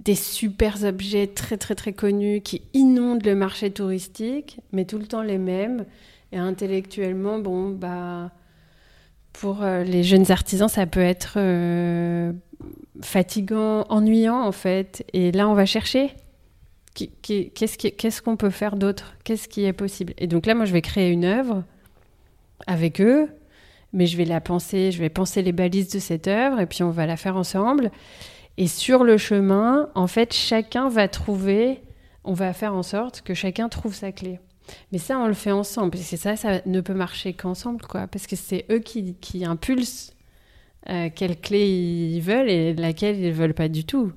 des 0.00 0.14
super 0.14 0.82
objets 0.84 1.28
très 1.28 1.56
très 1.56 1.74
très 1.74 1.92
connus 1.92 2.40
qui 2.40 2.62
inondent 2.74 3.24
le 3.24 3.34
marché 3.34 3.70
touristique, 3.70 4.60
mais 4.72 4.84
tout 4.84 4.98
le 4.98 5.06
temps 5.06 5.22
les 5.22 5.38
mêmes. 5.38 5.84
Et 6.32 6.38
intellectuellement, 6.38 7.38
bon, 7.38 7.70
bah, 7.70 8.30
pour 9.34 9.62
euh, 9.62 9.84
les 9.84 10.02
jeunes 10.02 10.30
artisans, 10.30 10.68
ça 10.68 10.86
peut 10.86 11.00
être 11.00 11.38
fatigant, 13.02 13.84
ennuyant 13.88 14.40
en 14.42 14.52
fait. 14.52 15.04
Et 15.12 15.32
là, 15.32 15.48
on 15.48 15.54
va 15.54 15.66
chercher 15.66 16.14
qu'est-ce 16.94 18.22
qu'on 18.22 18.36
peut 18.36 18.50
faire 18.50 18.76
d'autre? 18.76 19.14
Qu'est-ce 19.24 19.48
qui 19.48 19.64
est 19.64 19.72
possible? 19.72 20.12
Et 20.18 20.26
donc 20.26 20.46
là, 20.46 20.54
moi, 20.54 20.64
je 20.64 20.72
vais 20.72 20.82
créer 20.82 21.10
une 21.10 21.24
œuvre 21.24 21.64
avec 22.66 23.00
eux, 23.00 23.28
mais 23.92 24.06
je 24.06 24.16
vais 24.16 24.24
la 24.24 24.40
penser, 24.40 24.92
je 24.92 24.98
vais 24.98 25.08
penser 25.08 25.42
les 25.42 25.52
balises 25.52 25.88
de 25.88 25.98
cette 25.98 26.28
œuvre, 26.28 26.60
et 26.60 26.66
puis 26.66 26.82
on 26.82 26.90
va 26.90 27.06
la 27.06 27.16
faire 27.16 27.36
ensemble. 27.36 27.90
Et 28.58 28.66
sur 28.66 29.04
le 29.04 29.16
chemin, 29.16 29.88
en 29.94 30.06
fait, 30.06 30.34
chacun 30.34 30.88
va 30.88 31.08
trouver, 31.08 31.80
on 32.24 32.34
va 32.34 32.52
faire 32.52 32.74
en 32.74 32.82
sorte 32.82 33.22
que 33.22 33.34
chacun 33.34 33.68
trouve 33.68 33.94
sa 33.94 34.12
clé. 34.12 34.38
Mais 34.92 34.98
ça, 34.98 35.18
on 35.18 35.26
le 35.26 35.34
fait 35.34 35.50
ensemble. 35.50 35.98
C'est 35.98 36.16
ça, 36.16 36.36
ça 36.36 36.60
ne 36.66 36.80
peut 36.80 36.94
marcher 36.94 37.32
qu'ensemble, 37.32 37.82
quoi. 37.82 38.06
Parce 38.06 38.26
que 38.26 38.36
c'est 38.36 38.64
eux 38.70 38.78
qui, 38.78 39.14
qui 39.14 39.44
impulsent 39.44 40.14
euh, 40.88 41.08
quelle 41.14 41.38
clé 41.38 41.68
ils 41.68 42.20
veulent 42.20 42.50
et 42.50 42.74
laquelle 42.74 43.18
ils 43.18 43.32
veulent 43.32 43.54
pas 43.54 43.68
du 43.68 43.84
tout. 43.84 44.12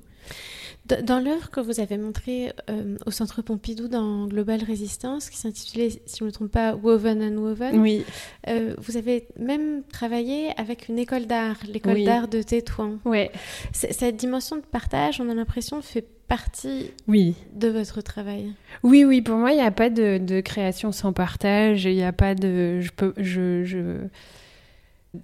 Dans 1.02 1.18
l'œuvre 1.18 1.50
que 1.50 1.58
vous 1.58 1.80
avez 1.80 1.98
montrée 1.98 2.52
euh, 2.70 2.96
au 3.06 3.10
Centre 3.10 3.42
Pompidou 3.42 3.88
dans 3.88 4.26
Global 4.26 4.60
Resistance, 4.62 5.30
qui 5.30 5.36
s'intitulait, 5.36 5.90
si 5.90 6.18
je 6.18 6.24
ne 6.24 6.28
me 6.28 6.32
trompe 6.32 6.52
pas, 6.52 6.76
Woven 6.76 7.22
and 7.22 7.40
Woven, 7.40 7.80
oui. 7.80 8.04
Euh, 8.46 8.74
vous 8.78 8.96
avez 8.96 9.26
même 9.36 9.82
travaillé 9.92 10.50
avec 10.56 10.88
une 10.88 10.98
école 10.98 11.26
d'art, 11.26 11.56
l'école 11.66 12.04
d'art 12.04 12.28
de 12.28 12.40
Tétouan. 12.40 12.98
Ouais. 13.04 13.32
Cette 13.72 14.16
dimension 14.16 14.56
de 14.56 14.62
partage, 14.62 15.20
on 15.20 15.28
a 15.28 15.34
l'impression, 15.34 15.82
fait 15.82 16.06
partie 16.28 16.92
oui. 17.08 17.34
de 17.52 17.68
votre 17.68 18.00
travail. 18.00 18.52
Oui, 18.84 19.04
oui, 19.04 19.22
pour 19.22 19.36
moi, 19.36 19.50
il 19.50 19.56
n'y 19.56 19.62
a 19.62 19.72
pas 19.72 19.90
de, 19.90 20.18
de, 20.18 20.40
création 20.40 20.92
sans 20.92 21.12
partage, 21.12 21.84
il 21.84 21.96
n'y 21.96 22.04
a 22.04 22.12
pas 22.12 22.36
de... 22.36 22.80
Je 22.80 22.92
peux, 22.92 23.12
je, 23.16 23.64
je... 23.64 24.06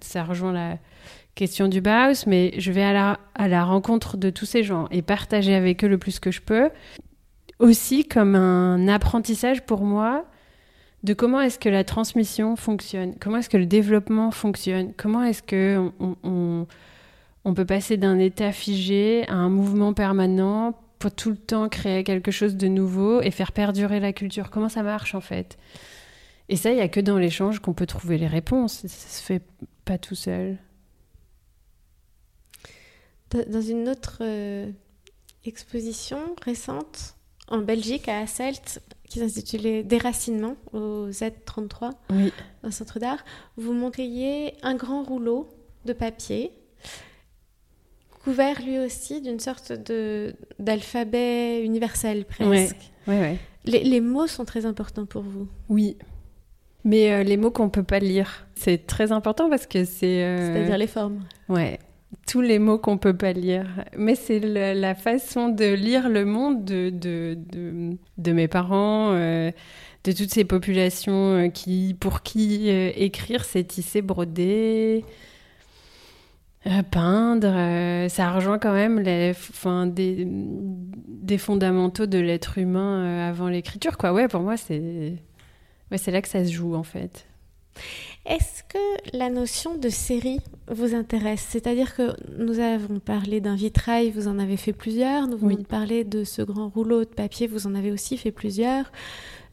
Ça 0.01 0.23
rejoint 0.23 0.51
la 0.51 0.77
question 1.35 1.67
du 1.67 1.81
Bauhaus, 1.81 2.25
mais 2.27 2.53
je 2.57 2.71
vais 2.71 2.83
à 2.83 3.17
la, 3.47 3.65
rencontre 3.65 4.17
de 4.17 4.29
tous 4.29 4.45
ces 4.45 4.63
gens 4.63 4.87
et 4.91 5.01
partager 5.01 5.55
avec 5.55 5.83
eux 5.83 5.87
le 5.87 5.97
plus 5.97 6.19
que 6.19 6.31
je 6.31 6.41
peux. 6.41 6.69
Aussi 7.59 8.07
comme 8.07 8.35
un 8.35 8.87
apprentissage 8.87 9.65
pour 9.65 9.83
moi 9.83 10.25
de 11.03 11.13
comment 11.13 11.41
est-ce 11.41 11.59
que 11.59 11.69
la 11.69 11.83
transmission 11.83 12.55
fonctionne, 12.55 13.15
comment 13.19 13.37
est-ce 13.37 13.49
que 13.49 13.57
le 13.57 13.65
développement 13.65 14.31
fonctionne, 14.31 14.93
comment 14.95 15.23
est-ce 15.23 15.43
que 15.43 15.91
on, 15.99 16.67
on 17.45 17.53
peut 17.53 17.65
passer 17.65 17.97
d'un 17.97 18.19
état 18.19 18.51
figé 18.51 19.27
à 19.27 19.33
un 19.33 19.49
mouvement 19.49 19.93
permanent 19.93 20.79
pour 20.99 21.11
tout 21.11 21.31
le 21.31 21.37
temps 21.37 21.67
créer 21.67 22.05
quelque 22.05 22.31
chose 22.31 22.55
de 22.55 22.67
nouveau 22.67 23.21
et 23.21 23.31
faire 23.31 23.51
perdurer 23.51 23.99
la 23.99 24.13
culture. 24.13 24.49
Comment 24.49 24.69
ça 24.69 24.83
marche 24.83 25.15
en 25.15 25.19
fait? 25.19 25.57
Et 26.47 26.55
ça, 26.55 26.71
il 26.71 26.75
n'y 26.75 26.81
a 26.81 26.87
que 26.87 27.01
dans 27.01 27.17
l'échange 27.17 27.59
qu'on 27.59 27.73
peut 27.73 27.85
trouver 27.85 28.17
les 28.17 28.27
réponses. 28.27 28.85
Ça 28.87 28.87
se 28.87 29.21
fait 29.21 29.41
pas 29.83 29.97
tout 29.97 30.15
seul. 30.15 30.57
Dans 33.47 33.61
une 33.61 33.89
autre 33.89 34.19
euh, 34.21 34.69
exposition 35.45 36.19
récente 36.43 37.15
en 37.47 37.59
Belgique, 37.59 38.07
à 38.07 38.19
Asselt, 38.19 38.81
qui 39.09 39.19
s'intitulait 39.19 39.83
Déracinement 39.83 40.55
au 40.71 41.09
Z33, 41.09 41.91
oui. 42.11 42.31
un 42.63 42.71
centre 42.71 42.99
d'art, 42.99 43.23
vous 43.57 43.73
montriez 43.73 44.53
un 44.63 44.75
grand 44.75 45.03
rouleau 45.03 45.49
de 45.85 45.93
papier 45.93 46.51
couvert 48.23 48.61
lui 48.61 48.79
aussi 48.79 49.21
d'une 49.21 49.39
sorte 49.39 49.73
de 49.73 50.33
d'alphabet 50.57 51.63
universel 51.63 52.25
presque. 52.25 52.75
Ouais, 53.05 53.19
ouais, 53.19 53.37
les, 53.65 53.83
les, 53.83 53.99
mots 53.99 54.27
sont 54.27 54.45
très 54.45 54.65
importants 54.65 55.05
pour 55.05 55.23
vous. 55.23 55.47
Oui. 55.67 55.97
Mais 56.85 57.11
euh, 57.11 57.23
les 57.23 57.37
mots 57.37 57.51
qu'on 57.51 57.69
peut 57.69 57.83
pas 57.83 57.99
lire, 57.99 58.47
c'est 58.55 58.87
très 58.87 59.11
important 59.11 59.49
parce 59.49 59.67
que 59.67 59.83
c'est. 59.85 60.23
Euh... 60.23 60.53
C'est-à-dire 60.53 60.77
les 60.77 60.87
formes. 60.87 61.19
Ouais 61.49 61.79
tous 62.27 62.41
les 62.41 62.59
mots 62.59 62.77
qu'on 62.77 62.97
peut 62.97 63.15
pas 63.15 63.33
lire. 63.33 63.65
Mais 63.97 64.15
c'est 64.15 64.39
la 64.39 64.95
façon 64.95 65.49
de 65.49 65.65
lire 65.73 66.09
le 66.09 66.25
monde 66.25 66.63
de, 66.63 66.89
de, 66.89 67.37
de, 68.17 68.31
mes 68.31 68.47
parents, 68.47 69.11
euh, 69.13 69.51
de 70.03 70.11
toutes 70.11 70.31
ces 70.31 70.45
populations 70.45 71.45
euh, 71.45 71.47
qui, 71.49 71.95
pour 71.99 72.21
qui 72.21 72.69
euh, 72.69 72.91
écrire, 72.95 73.45
c'est 73.45 73.63
tisser, 73.63 74.01
broder, 74.01 75.05
peindre. 76.91 78.09
ça 78.09 78.31
rejoint 78.31 78.57
quand 78.57 78.71
même 78.71 78.99
les, 78.99 79.33
fin, 79.33 79.85
des, 79.85 80.25
des 80.25 81.37
fondamentaux 81.37 82.05
de 82.05 82.19
l'être 82.19 82.57
humain 82.57 83.27
avant 83.27 83.49
l'écriture. 83.49 83.97
Quoi. 83.97 84.13
Ouais, 84.13 84.29
pour 84.29 84.39
moi, 84.39 84.55
c'est 84.55 85.13
ouais, 85.91 85.97
c'est 85.97 86.11
là 86.11 86.21
que 86.21 86.29
ça 86.29 86.45
se 86.45 86.51
joue 86.51 86.75
en 86.75 86.83
fait. 86.83 87.27
Est-ce 88.25 88.63
que 88.63 89.17
la 89.17 89.29
notion 89.29 89.75
de 89.75 89.89
série 89.89 90.39
vous 90.69 90.95
intéresse? 90.95 91.45
C'est-à-dire 91.49 91.95
que 91.95 92.13
nous 92.37 92.59
avons 92.59 92.99
parlé 92.99 93.41
d'un 93.41 93.55
vitrail, 93.55 94.11
vous 94.11 94.27
en 94.27 94.39
avez 94.39 94.55
fait 94.57 94.73
plusieurs, 94.73 95.27
nous 95.27 95.37
venons 95.37 95.55
Oui. 95.55 95.61
de 95.63 95.67
parler 95.67 96.03
de 96.03 96.23
ce 96.23 96.41
grand 96.41 96.69
rouleau 96.69 96.99
de 97.01 97.09
papier, 97.09 97.47
vous 97.47 97.67
en 97.67 97.75
avez 97.75 97.91
aussi 97.91 98.17
fait 98.17 98.31
plusieurs. 98.31 98.91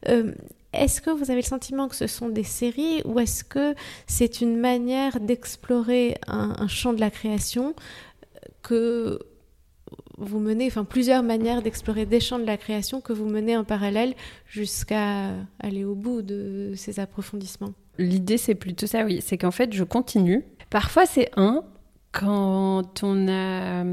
Euh, 0.07 0.33
est-ce 0.73 1.01
que 1.01 1.09
vous 1.09 1.31
avez 1.31 1.41
le 1.41 1.45
sentiment 1.47 1.89
que 1.89 1.95
ce 1.97 2.07
sont 2.07 2.29
des 2.29 2.45
séries 2.45 3.01
ou 3.03 3.19
est-ce 3.19 3.43
que 3.43 3.75
c'est 4.07 4.39
une 4.39 4.57
manière 4.57 5.19
d'explorer 5.19 6.17
un, 6.27 6.55
un 6.57 6.67
champ 6.69 6.93
de 6.93 7.01
la 7.01 7.11
création 7.11 7.75
que 8.61 9.19
vous 10.17 10.39
menez, 10.39 10.67
enfin 10.67 10.85
plusieurs 10.85 11.23
manières 11.23 11.61
d'explorer 11.61 12.05
des 12.05 12.19
champs 12.19 12.39
de 12.39 12.45
la 12.45 12.55
création 12.55 13.01
que 13.01 13.11
vous 13.11 13.25
menez 13.25 13.57
en 13.57 13.63
parallèle 13.65 14.13
jusqu'à 14.47 15.31
aller 15.59 15.83
au 15.83 15.95
bout 15.95 16.21
de 16.21 16.73
ces 16.77 16.99
approfondissements? 16.99 17.73
L'idée, 18.01 18.37
c'est 18.37 18.55
plutôt 18.55 18.87
ça, 18.87 19.05
oui. 19.05 19.21
C'est 19.21 19.37
qu'en 19.37 19.51
fait, 19.51 19.73
je 19.73 19.83
continue. 19.83 20.43
Parfois, 20.69 21.05
c'est 21.05 21.29
un 21.37 21.63
quand 22.11 23.03
on 23.03 23.27
a. 23.27 23.83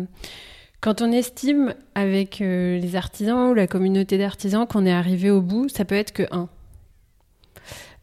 Quand 0.81 1.03
on 1.03 1.11
estime 1.11 1.75
avec 1.97 2.41
euh, 2.41 2.79
les 2.79 2.95
artisans 2.95 3.51
ou 3.51 3.55
la 3.55 3.67
communauté 3.67 4.17
d'artisans 4.17 4.65
qu'on 4.65 4.87
est 4.87 4.93
arrivé 4.93 5.29
au 5.29 5.41
bout, 5.41 5.69
ça 5.69 5.85
peut 5.85 5.97
être 5.97 6.13
que 6.13 6.23
un. 6.31 6.49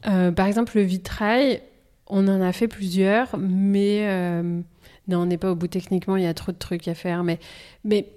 Euh, 0.07 0.31
par 0.31 0.47
exemple, 0.47 0.75
le 0.75 0.83
vitrail, 0.83 1.61
on 2.07 2.27
en 2.27 2.41
a 2.41 2.51
fait 2.51 2.67
plusieurs, 2.67 3.37
mais 3.37 4.05
euh, 4.09 4.61
non, 5.07 5.19
on 5.19 5.25
n'est 5.25 5.37
pas 5.37 5.51
au 5.51 5.55
bout 5.55 5.67
techniquement, 5.67 6.17
il 6.17 6.23
y 6.23 6.27
a 6.27 6.33
trop 6.33 6.51
de 6.51 6.57
trucs 6.57 6.87
à 6.89 6.95
faire, 6.95 7.23
mais, 7.23 7.39
mais 7.85 8.09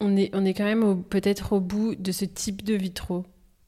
on, 0.00 0.16
est, 0.16 0.30
on 0.34 0.44
est 0.44 0.54
quand 0.54 0.64
même 0.64 1.04
peut-être 1.04 1.52
au 1.52 1.60
bout 1.60 1.94
de 1.94 2.10
ce 2.10 2.24
type 2.24 2.64
de 2.64 2.74
vitraux. 2.74 3.24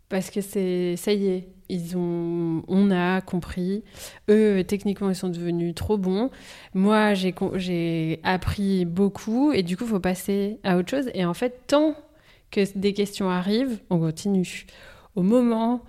Parce 0.08 0.30
que 0.30 0.40
c'est 0.40 0.96
ça 0.96 1.12
y 1.12 1.26
est, 1.28 1.48
ils 1.68 1.96
ont, 1.96 2.62
on 2.68 2.90
a 2.90 3.20
compris. 3.20 3.82
Eux, 4.28 4.62
techniquement, 4.64 5.10
ils 5.10 5.16
sont 5.16 5.28
devenus 5.28 5.74
trop 5.74 5.98
bons. 5.98 6.30
Moi, 6.74 7.14
j'ai 7.14 8.20
appris 8.22 8.84
beaucoup 8.84 9.52
et 9.52 9.62
du 9.62 9.76
coup, 9.76 9.84
il 9.84 9.90
faut 9.90 10.00
passer 10.00 10.58
à 10.64 10.76
autre 10.76 10.90
chose. 10.90 11.10
Et 11.14 11.24
en 11.24 11.34
fait, 11.34 11.62
tant 11.66 11.94
que 12.50 12.60
des 12.78 12.92
questions 12.92 13.30
arrivent, 13.30 13.80
on 13.90 13.98
continue. 13.98 14.66
Au 15.14 15.22
moment 15.22 15.82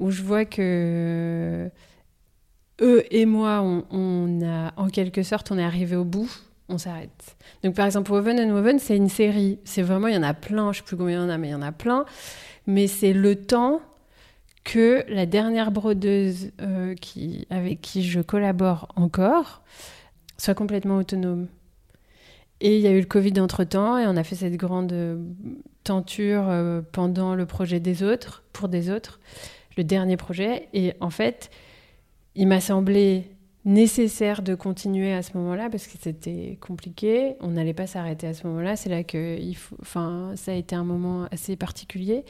où 0.00 0.10
je 0.10 0.22
vois 0.22 0.44
que 0.44 1.70
eux 2.80 3.04
et 3.10 3.26
moi, 3.26 3.62
on, 3.90 4.40
a, 4.44 4.72
en 4.76 4.88
quelque 4.88 5.22
sorte, 5.22 5.50
on 5.50 5.58
est 5.58 5.64
arrivé 5.64 5.96
au 5.96 6.04
bout, 6.04 6.30
on 6.68 6.78
s'arrête. 6.78 7.36
Donc, 7.62 7.74
par 7.74 7.86
exemple, 7.86 8.10
Woven 8.10 8.40
and 8.40 8.52
Woven, 8.52 8.78
c'est 8.78 8.96
une 8.96 9.08
série. 9.08 9.58
C'est 9.64 9.82
vraiment, 9.82 10.08
il 10.08 10.14
y 10.14 10.18
en 10.18 10.22
a 10.22 10.34
plein, 10.34 10.72
je 10.72 10.78
sais 10.78 10.84
plus 10.84 10.96
combien 10.96 11.18
il 11.18 11.22
y 11.22 11.24
en 11.24 11.30
a, 11.30 11.38
mais 11.38 11.48
il 11.48 11.52
y 11.52 11.54
en 11.54 11.62
a 11.62 11.72
plein. 11.72 12.04
Mais 12.66 12.86
c'est 12.86 13.12
le 13.12 13.36
temps 13.36 13.80
que 14.64 15.04
la 15.08 15.26
dernière 15.26 15.72
brodeuse 15.72 16.52
euh, 16.60 16.94
avec 17.50 17.80
qui 17.80 18.04
je 18.04 18.20
collabore 18.20 18.88
encore 18.96 19.62
soit 20.38 20.54
complètement 20.54 20.96
autonome. 20.96 21.48
Et 22.60 22.76
il 22.76 22.80
y 22.80 22.86
a 22.86 22.92
eu 22.92 23.00
le 23.00 23.06
Covid 23.06 23.40
entre-temps 23.40 23.98
et 23.98 24.06
on 24.06 24.16
a 24.16 24.22
fait 24.22 24.36
cette 24.36 24.56
grande 24.56 24.92
euh, 24.92 25.16
tenture 25.82 26.48
euh, 26.48 26.80
pendant 26.92 27.34
le 27.34 27.44
projet 27.44 27.80
des 27.80 28.04
autres, 28.04 28.44
pour 28.52 28.68
des 28.68 28.88
autres, 28.88 29.18
le 29.76 29.82
dernier 29.82 30.16
projet. 30.16 30.68
Et 30.72 30.94
en 31.00 31.10
fait, 31.10 31.50
il 32.36 32.46
m'a 32.46 32.60
semblé 32.60 33.24
nécessaire 33.64 34.42
de 34.42 34.54
continuer 34.54 35.12
à 35.12 35.22
ce 35.22 35.36
moment-là 35.36 35.70
parce 35.70 35.86
que 35.86 35.98
c'était 36.00 36.58
compliqué. 36.60 37.34
On 37.40 37.48
n'allait 37.48 37.74
pas 37.74 37.86
s'arrêter 37.86 38.28
à 38.28 38.34
ce 38.34 38.46
moment-là. 38.46 38.76
C'est 38.76 38.90
là 38.90 39.02
que 39.02 39.38
enfin, 39.80 40.32
ça 40.36 40.52
a 40.52 40.54
été 40.54 40.76
un 40.76 40.84
moment 40.84 41.26
assez 41.32 41.56
particulier. 41.56 42.24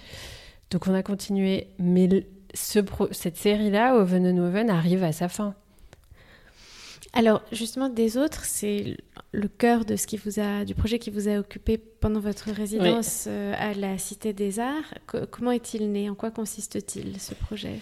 Donc 0.72 0.88
on 0.88 0.94
a 0.94 1.02
continué. 1.04 1.68
Mais 1.78 2.08
le- 2.08 2.24
ce 2.54 2.80
pro- 2.80 3.08
cette 3.12 3.36
série-là, 3.36 3.94
Oven 3.96 4.26
and 4.26 4.38
Oven, 4.44 4.68
arrive 4.70 5.04
à 5.04 5.12
sa 5.12 5.28
fin. 5.28 5.54
Alors 7.14 7.42
justement, 7.52 7.88
des 7.90 8.16
autres, 8.16 8.44
c'est 8.46 8.96
le 9.32 9.48
cœur 9.48 9.84
de 9.84 9.96
ce 9.96 10.06
qui 10.06 10.16
vous 10.16 10.40
a, 10.40 10.64
du 10.64 10.74
projet 10.74 10.98
qui 10.98 11.10
vous 11.10 11.28
a 11.28 11.38
occupé 11.38 11.76
pendant 11.76 12.20
votre 12.20 12.50
résidence 12.50 13.26
euh, 13.28 13.52
à 13.58 13.74
la 13.74 13.98
Cité 13.98 14.32
des 14.32 14.58
Arts. 14.60 14.94
Co- 15.06 15.26
comment 15.30 15.50
est-il 15.50 15.92
né? 15.92 16.08
En 16.08 16.14
quoi 16.14 16.30
consiste-t-il 16.30 17.20
ce 17.20 17.34
projet? 17.34 17.74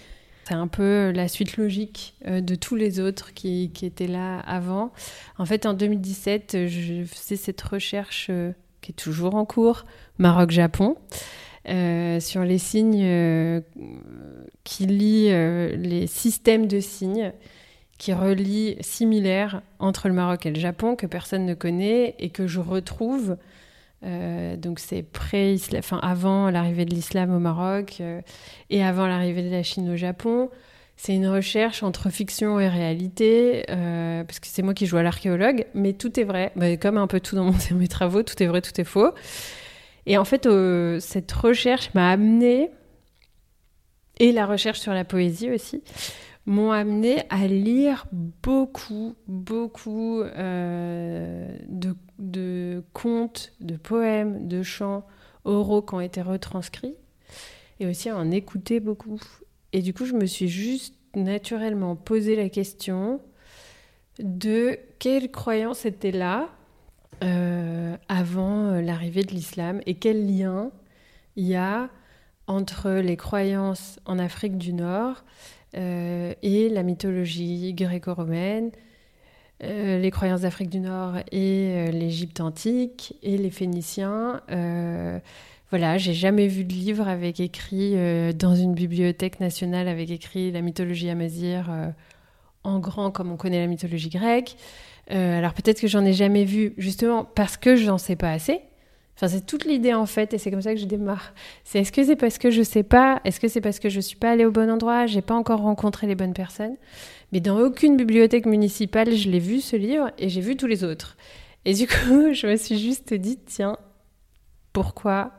C'est 0.48 0.54
un 0.54 0.66
peu 0.66 1.12
la 1.14 1.28
suite 1.28 1.56
logique 1.58 2.14
euh, 2.26 2.40
de 2.40 2.56
tous 2.56 2.74
les 2.74 2.98
autres 2.98 3.32
qui, 3.32 3.70
qui 3.72 3.86
étaient 3.86 4.08
là 4.08 4.40
avant. 4.40 4.92
En 5.38 5.46
fait, 5.46 5.64
en 5.64 5.74
2017, 5.74 6.54
euh, 6.56 6.66
je 6.66 7.04
faisais 7.04 7.36
cette 7.36 7.60
recherche 7.60 8.26
euh, 8.30 8.50
qui 8.80 8.90
est 8.90 8.94
toujours 8.96 9.36
en 9.36 9.44
cours, 9.44 9.84
Maroc-Japon, 10.18 10.96
euh, 11.68 12.20
sur 12.20 12.42
les 12.42 12.56
signes 12.56 13.02
euh, 13.02 13.60
qui 14.64 14.86
lient 14.86 15.28
euh, 15.30 15.76
les 15.76 16.06
systèmes 16.06 16.66
de 16.66 16.80
signes 16.80 17.32
qui 17.98 18.14
relient 18.14 18.78
similaires 18.80 19.60
entre 19.78 20.08
le 20.08 20.14
Maroc 20.14 20.46
et 20.46 20.50
le 20.50 20.58
Japon 20.58 20.96
que 20.96 21.06
personne 21.06 21.44
ne 21.44 21.52
connaît 21.52 22.14
et 22.18 22.30
que 22.30 22.46
je 22.46 22.60
retrouve. 22.60 23.36
Donc 24.02 24.78
c'est 24.78 25.04
enfin 25.76 25.98
avant 26.02 26.48
l'arrivée 26.48 26.86
de 26.86 26.94
l'islam 26.94 27.34
au 27.34 27.38
Maroc 27.38 28.00
et 28.70 28.82
avant 28.82 29.06
l'arrivée 29.06 29.42
de 29.42 29.50
la 29.50 29.62
Chine 29.62 29.90
au 29.90 29.96
Japon. 29.96 30.48
C'est 30.96 31.14
une 31.14 31.28
recherche 31.28 31.82
entre 31.82 32.08
fiction 32.08 32.58
et 32.58 32.68
réalité, 32.68 33.64
parce 33.68 34.40
que 34.40 34.46
c'est 34.46 34.62
moi 34.62 34.72
qui 34.72 34.86
joue 34.86 34.96
à 34.96 35.02
l'archéologue, 35.02 35.66
mais 35.74 35.92
tout 35.92 36.18
est 36.18 36.24
vrai. 36.24 36.52
Bah, 36.56 36.74
comme 36.78 36.96
un 36.96 37.06
peu 37.06 37.20
tout 37.20 37.36
dans 37.36 37.52
mes 37.72 37.88
travaux, 37.88 38.22
tout 38.22 38.42
est 38.42 38.46
vrai, 38.46 38.62
tout 38.62 38.80
est 38.80 38.84
faux. 38.84 39.12
Et 40.10 40.18
en 40.18 40.24
fait, 40.24 40.46
euh, 40.46 40.98
cette 40.98 41.30
recherche 41.30 41.94
m'a 41.94 42.10
amené, 42.10 42.70
et 44.18 44.32
la 44.32 44.44
recherche 44.44 44.80
sur 44.80 44.92
la 44.92 45.04
poésie 45.04 45.52
aussi, 45.52 45.84
m'ont 46.46 46.72
amené 46.72 47.22
à 47.30 47.46
lire 47.46 48.06
beaucoup, 48.10 49.14
beaucoup 49.28 50.20
euh, 50.22 51.48
de, 51.68 52.82
contes, 52.92 53.52
de 53.60 53.76
poèmes, 53.76 54.48
de 54.48 54.64
chants 54.64 55.06
oraux 55.44 55.80
qui 55.80 55.94
ont 55.94 56.00
été 56.00 56.22
retranscrits, 56.22 56.96
et 57.78 57.86
aussi 57.86 58.08
à 58.08 58.16
en 58.16 58.32
écouter 58.32 58.80
beaucoup. 58.80 59.20
Et 59.72 59.80
du 59.80 59.94
coup, 59.94 60.06
je 60.06 60.14
me 60.14 60.26
suis 60.26 60.48
juste 60.48 60.96
naturellement 61.14 61.94
posé 61.94 62.34
la 62.34 62.48
question 62.48 63.20
de 64.18 64.76
quelle 64.98 65.30
croyance 65.30 65.86
était 65.86 66.10
là 66.10 66.48
euh, 67.22 67.96
avant 68.08 68.66
euh, 68.66 68.80
l'arrivée 68.80 69.24
de 69.24 69.32
l'islam 69.32 69.80
et 69.84 69.94
quel 69.94 70.26
lien 70.26 70.70
il 71.36 71.46
y 71.46 71.54
a 71.54 71.90
entre 72.46 72.90
les 72.90 73.16
croyances 73.16 74.00
en 74.06 74.18
Afrique 74.18 74.56
du 74.56 74.72
Nord 74.72 75.22
euh, 75.76 76.32
et 76.42 76.68
la 76.68 76.82
mythologie 76.82 77.74
gréco-romaine, 77.74 78.70
les 79.62 80.10
croyances 80.10 80.40
d'Afrique 80.40 80.70
du 80.70 80.80
Nord 80.80 81.16
et 81.32 81.90
l'Égypte 81.92 82.40
antique 82.40 83.14
et 83.22 83.36
les 83.36 83.50
Phéniciens. 83.50 84.40
voilà, 85.68 85.98
j'ai 85.98 86.14
jamais 86.14 86.48
vu 86.48 86.64
de 86.64 86.72
livre 86.72 87.06
avec 87.06 87.40
écrit 87.40 87.94
dans 88.34 88.54
une 88.54 88.72
bibliothèque 88.72 89.38
nationale 89.38 89.86
avec 89.86 90.10
écrit 90.10 90.50
la 90.50 90.62
mythologie 90.62 91.10
amazigh 91.10 91.62
en 92.64 92.78
grand 92.78 93.10
comme 93.10 93.30
on 93.30 93.36
connaît 93.36 93.60
la 93.60 93.66
mythologie 93.66 94.08
grecque. 94.08 94.56
Euh, 95.10 95.38
alors 95.38 95.54
peut-être 95.54 95.80
que 95.80 95.88
j'en 95.88 96.04
ai 96.04 96.12
jamais 96.12 96.44
vu 96.44 96.74
justement 96.78 97.24
parce 97.24 97.56
que 97.56 97.76
je 97.76 97.86
n'en 97.86 97.98
sais 97.98 98.16
pas 98.16 98.30
assez. 98.30 98.60
Enfin, 99.16 99.28
c'est 99.28 99.44
toute 99.44 99.66
l'idée 99.66 99.92
en 99.92 100.06
fait, 100.06 100.32
et 100.32 100.38
c'est 100.38 100.50
comme 100.50 100.62
ça 100.62 100.72
que 100.72 100.80
je 100.80 100.86
démarre. 100.86 101.34
C'est 101.64 101.80
est-ce 101.80 101.92
que 101.92 102.02
c'est 102.02 102.16
parce 102.16 102.38
que 102.38 102.50
je 102.50 102.62
sais 102.62 102.82
pas? 102.82 103.20
Est-ce 103.24 103.38
que 103.38 103.48
c'est 103.48 103.60
parce 103.60 103.78
que 103.78 103.90
je 103.90 104.00
suis 104.00 104.16
pas 104.16 104.30
allée 104.30 104.46
au 104.46 104.50
bon 104.50 104.70
endroit? 104.70 105.04
J'ai 105.06 105.20
pas 105.20 105.34
encore 105.34 105.60
rencontré 105.60 106.06
les 106.06 106.14
bonnes 106.14 106.32
personnes 106.32 106.76
Mais 107.32 107.40
dans 107.40 107.58
aucune 107.60 107.98
bibliothèque 107.98 108.46
municipale, 108.46 109.14
je 109.14 109.28
l'ai 109.28 109.38
vu 109.38 109.60
ce 109.60 109.76
livre 109.76 110.10
et 110.16 110.30
j'ai 110.30 110.40
vu 110.40 110.56
tous 110.56 110.66
les 110.66 110.84
autres. 110.84 111.18
Et 111.66 111.74
du 111.74 111.86
coup, 111.86 112.32
je 112.32 112.46
me 112.46 112.56
suis 112.56 112.78
juste 112.78 113.12
dit 113.12 113.38
tiens, 113.44 113.76
pourquoi? 114.72 115.32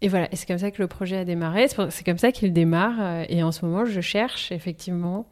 Et 0.00 0.08
voilà, 0.08 0.28
et 0.32 0.36
c'est 0.36 0.46
comme 0.46 0.58
ça 0.58 0.72
que 0.72 0.82
le 0.82 0.88
projet 0.88 1.18
a 1.18 1.24
démarré. 1.24 1.68
C'est 1.68 2.04
comme 2.04 2.18
ça 2.18 2.32
qu'il 2.32 2.52
démarre. 2.52 2.96
Euh, 3.00 3.24
et 3.28 3.42
en 3.42 3.52
ce 3.52 3.64
moment, 3.64 3.84
je 3.84 4.00
cherche 4.00 4.50
effectivement 4.50 5.26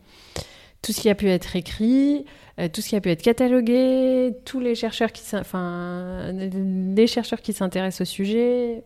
tout 0.83 0.93
ce 0.93 1.01
qui 1.01 1.09
a 1.09 1.15
pu 1.15 1.29
être 1.29 1.57
écrit, 1.57 2.25
euh, 2.59 2.69
tout 2.69 2.81
ce 2.81 2.91
qui 2.91 2.97
a 2.97 3.01
pu 3.01 3.11
être 3.11 3.23
catalogué, 3.23 4.35
tous 4.45 4.61
les 4.61 4.75
chercheurs 4.75 5.13
qui, 5.13 5.23
enfin, 5.35 6.33
les 6.33 7.07
chercheurs 7.07 7.41
qui 7.41 7.53
s'intéressent 7.53 8.03
au 8.03 8.11
sujet. 8.11 8.83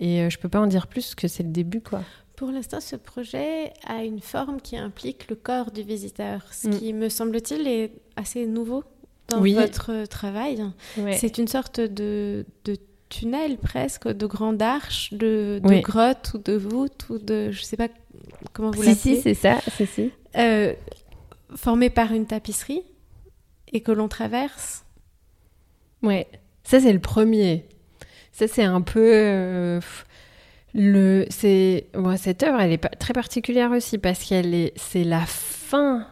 Et 0.00 0.20
euh, 0.20 0.30
je 0.30 0.38
peux 0.38 0.48
pas 0.48 0.60
en 0.60 0.66
dire 0.66 0.86
plus 0.86 1.14
que 1.14 1.28
c'est 1.28 1.42
le 1.42 1.50
début, 1.50 1.80
quoi. 1.80 2.02
Pour 2.36 2.50
l'instant, 2.50 2.80
ce 2.80 2.96
projet 2.96 3.72
a 3.86 4.02
une 4.02 4.20
forme 4.20 4.60
qui 4.60 4.76
implique 4.76 5.30
le 5.30 5.36
corps 5.36 5.70
du 5.70 5.82
visiteur, 5.82 6.40
ce 6.52 6.66
mm. 6.66 6.78
qui, 6.78 6.92
me 6.92 7.08
semble-t-il, 7.08 7.68
est 7.68 7.92
assez 8.16 8.46
nouveau 8.46 8.82
dans 9.28 9.40
votre 9.40 10.06
travail. 10.06 10.64
C'est 11.12 11.38
une 11.38 11.46
sorte 11.46 11.80
de, 11.80 12.44
de, 12.64 12.76
tunnel 13.08 13.58
presque, 13.58 14.08
de 14.08 14.26
grande 14.26 14.60
arche, 14.60 15.12
de, 15.12 15.60
de 15.62 15.80
grotte 15.80 16.32
ou 16.34 16.38
de 16.38 16.54
voûte 16.54 17.06
ou 17.10 17.18
de, 17.18 17.52
je 17.52 17.62
sais 17.62 17.76
pas 17.76 17.88
comment 18.52 18.72
vous 18.72 18.82
l'appelez. 18.82 18.96
Si, 18.96 19.16
si, 19.16 19.22
c'est 19.22 19.34
ça, 19.34 19.60
c'est 19.76 19.86
si. 19.86 20.10
Euh, 20.36 20.74
formé 21.54 21.90
par 21.90 22.12
une 22.12 22.26
tapisserie 22.26 22.82
et 23.72 23.80
que 23.80 23.92
l'on 23.92 24.08
traverse. 24.08 24.84
Ouais, 26.02 26.26
ça 26.64 26.80
c'est 26.80 26.92
le 26.92 26.98
premier. 26.98 27.66
Ça 28.32 28.48
c'est 28.48 28.64
un 28.64 28.80
peu 28.80 29.10
euh, 29.12 29.80
le 30.74 31.26
c'est 31.30 31.86
moi 31.94 32.16
cette 32.16 32.42
œuvre 32.42 32.60
elle 32.60 32.72
est 32.72 32.98
très 32.98 33.12
particulière 33.12 33.70
aussi 33.70 33.98
parce 33.98 34.24
qu'elle 34.24 34.54
est 34.54 34.72
c'est 34.76 35.04
la 35.04 35.24
fin 35.24 36.06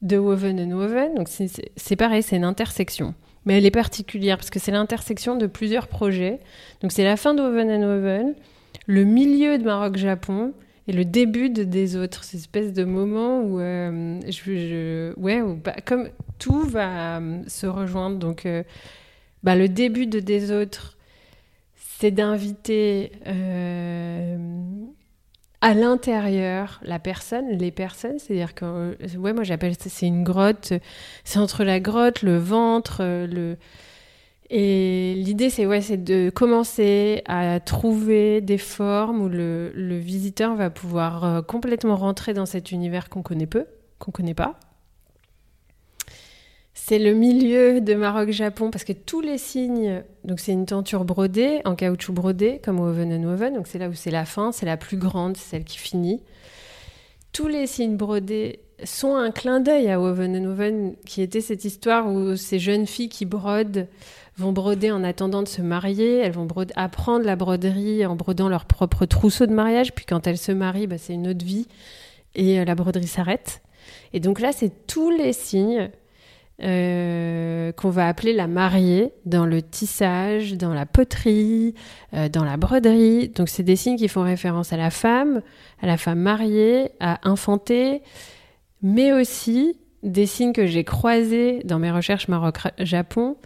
de 0.00 0.16
Woven 0.16 0.58
and 0.60 0.74
Woven 0.74 1.14
donc 1.14 1.28
c'est 1.28 1.96
pareil 1.96 2.22
c'est 2.22 2.36
une 2.36 2.44
intersection 2.44 3.14
mais 3.44 3.58
elle 3.58 3.66
est 3.66 3.70
particulière 3.70 4.38
parce 4.38 4.48
que 4.48 4.58
c'est 4.58 4.72
l'intersection 4.72 5.36
de 5.36 5.46
plusieurs 5.46 5.88
projets 5.88 6.40
donc 6.80 6.92
c'est 6.92 7.04
la 7.04 7.16
fin 7.18 7.34
de 7.34 7.42
Woven 7.42 7.70
and 7.70 7.86
Woven 7.86 8.34
le 8.86 9.04
milieu 9.04 9.58
de 9.58 9.64
Maroc 9.64 9.96
Japon 9.98 10.54
et 10.88 10.92
le 10.92 11.04
début 11.04 11.50
de 11.50 11.64
des 11.64 11.96
autres, 11.96 12.24
cette 12.24 12.40
espèce 12.40 12.72
de 12.72 12.84
moment 12.84 13.42
où, 13.42 13.60
euh, 13.60 15.12
ouais, 15.18 15.42
bah, 15.62 15.76
comme 15.84 16.08
tout 16.38 16.62
va 16.62 17.18
euh, 17.18 17.42
se 17.46 17.66
rejoindre. 17.66 18.16
Donc, 18.16 18.46
euh, 18.46 18.62
bah, 19.42 19.54
le 19.54 19.68
début 19.68 20.06
de 20.06 20.18
des 20.18 20.50
autres, 20.50 20.96
c'est 21.76 22.10
d'inviter 22.10 23.12
à 25.60 25.74
l'intérieur 25.74 26.80
la 26.82 26.98
personne, 26.98 27.50
les 27.50 27.70
personnes. 27.70 28.18
C'est-à-dire 28.18 28.54
que, 28.54 28.96
moi 29.18 29.44
j'appelle 29.44 29.74
ça, 29.74 29.90
c'est 29.90 30.06
une 30.06 30.24
grotte. 30.24 30.72
C'est 31.22 31.38
entre 31.38 31.64
la 31.64 31.80
grotte, 31.80 32.22
le 32.22 32.38
ventre, 32.38 33.02
le 33.04 33.58
et 34.50 35.14
l'idée, 35.14 35.50
c'est 35.50 35.66
ouais, 35.66 35.80
de 35.80 36.30
commencer 36.30 37.22
à 37.26 37.60
trouver 37.60 38.40
des 38.40 38.56
formes 38.56 39.20
où 39.20 39.28
le, 39.28 39.98
visiteur 39.98 40.54
va 40.54 40.70
pouvoir 40.70 41.24
euh, 41.24 41.42
complètement 41.42 41.96
rentrer 41.96 42.32
dans 42.32 42.46
cet 42.46 42.72
univers 42.72 43.10
qu'on 43.10 43.22
connaît 43.22 43.46
peu, 43.46 43.66
qu'on 43.98 44.10
connaît 44.10 44.34
pas. 44.34 44.58
C'est 46.72 46.98
le 46.98 47.12
milieu 47.12 47.82
de 47.82 47.92
Maroc-Japon 47.92 48.70
parce 48.70 48.84
que 48.84 48.94
tous 48.94 49.20
les 49.20 49.36
signes, 49.36 50.02
donc 50.24 50.40
c'est 50.40 50.52
une 50.52 50.64
tenture 50.64 51.04
brodée, 51.04 51.60
en 51.66 51.74
caoutchouc 51.74 52.14
brodé, 52.14 52.62
comme 52.64 52.80
Woven 52.80 53.12
and 53.12 53.28
Woven, 53.28 53.54
donc 53.54 53.66
c'est 53.66 53.78
là 53.78 53.90
où 53.90 53.94
c'est 53.94 54.10
la 54.10 54.24
fin, 54.24 54.52
c'est 54.52 54.64
la 54.64 54.78
plus 54.78 54.96
grande, 54.96 55.36
celle 55.36 55.64
qui 55.64 55.76
finit. 55.76 56.22
Tous 57.32 57.48
les 57.48 57.66
signes 57.66 57.98
brodés 57.98 58.60
sont 58.84 59.16
un 59.16 59.30
clin 59.30 59.60
d'œil 59.60 59.90
à 59.90 60.00
Woven 60.00 60.34
and 60.36 60.48
Woven, 60.48 60.96
qui 61.04 61.20
était 61.20 61.42
cette 61.42 61.66
histoire 61.66 62.10
où 62.10 62.36
ces 62.36 62.58
jeunes 62.58 62.86
filles 62.86 63.10
qui 63.10 63.26
brodent 63.26 63.86
vont 64.38 64.52
broder 64.52 64.90
en 64.92 65.02
attendant 65.04 65.42
de 65.42 65.48
se 65.48 65.60
marier, 65.60 66.18
elles 66.18 66.32
vont 66.32 66.46
apprendre 66.76 67.24
la 67.24 67.36
broderie 67.36 68.06
en 68.06 68.14
brodant 68.14 68.48
leur 68.48 68.64
propre 68.64 69.04
trousseau 69.04 69.46
de 69.46 69.52
mariage, 69.52 69.92
puis 69.94 70.06
quand 70.06 70.26
elles 70.26 70.38
se 70.38 70.52
marient, 70.52 70.86
bah, 70.86 70.96
c'est 70.96 71.14
une 71.14 71.28
autre 71.28 71.44
vie, 71.44 71.66
et 72.34 72.60
euh, 72.60 72.64
la 72.64 72.74
broderie 72.74 73.08
s'arrête. 73.08 73.62
Et 74.12 74.20
donc 74.20 74.40
là, 74.40 74.52
c'est 74.52 74.86
tous 74.86 75.10
les 75.10 75.32
signes 75.32 75.90
euh, 76.62 77.72
qu'on 77.72 77.90
va 77.90 78.08
appeler 78.08 78.32
la 78.32 78.46
mariée 78.46 79.12
dans 79.26 79.46
le 79.46 79.60
tissage, 79.60 80.54
dans 80.54 80.74
la 80.74 80.86
poterie, 80.86 81.74
euh, 82.14 82.28
dans 82.28 82.44
la 82.44 82.56
broderie. 82.56 83.28
Donc 83.28 83.48
c'est 83.48 83.62
des 83.62 83.76
signes 83.76 83.96
qui 83.96 84.08
font 84.08 84.22
référence 84.22 84.72
à 84.72 84.76
la 84.76 84.90
femme, 84.90 85.42
à 85.80 85.86
la 85.86 85.96
femme 85.96 86.20
mariée, 86.20 86.90
à 87.00 87.28
infanter, 87.28 88.02
mais 88.82 89.12
aussi 89.12 89.78
des 90.02 90.26
signes 90.26 90.52
que 90.52 90.66
j'ai 90.66 90.84
croisés 90.84 91.60
dans 91.64 91.78
mes 91.78 91.90
recherches 91.90 92.28
Maroc-Japon, 92.28 93.36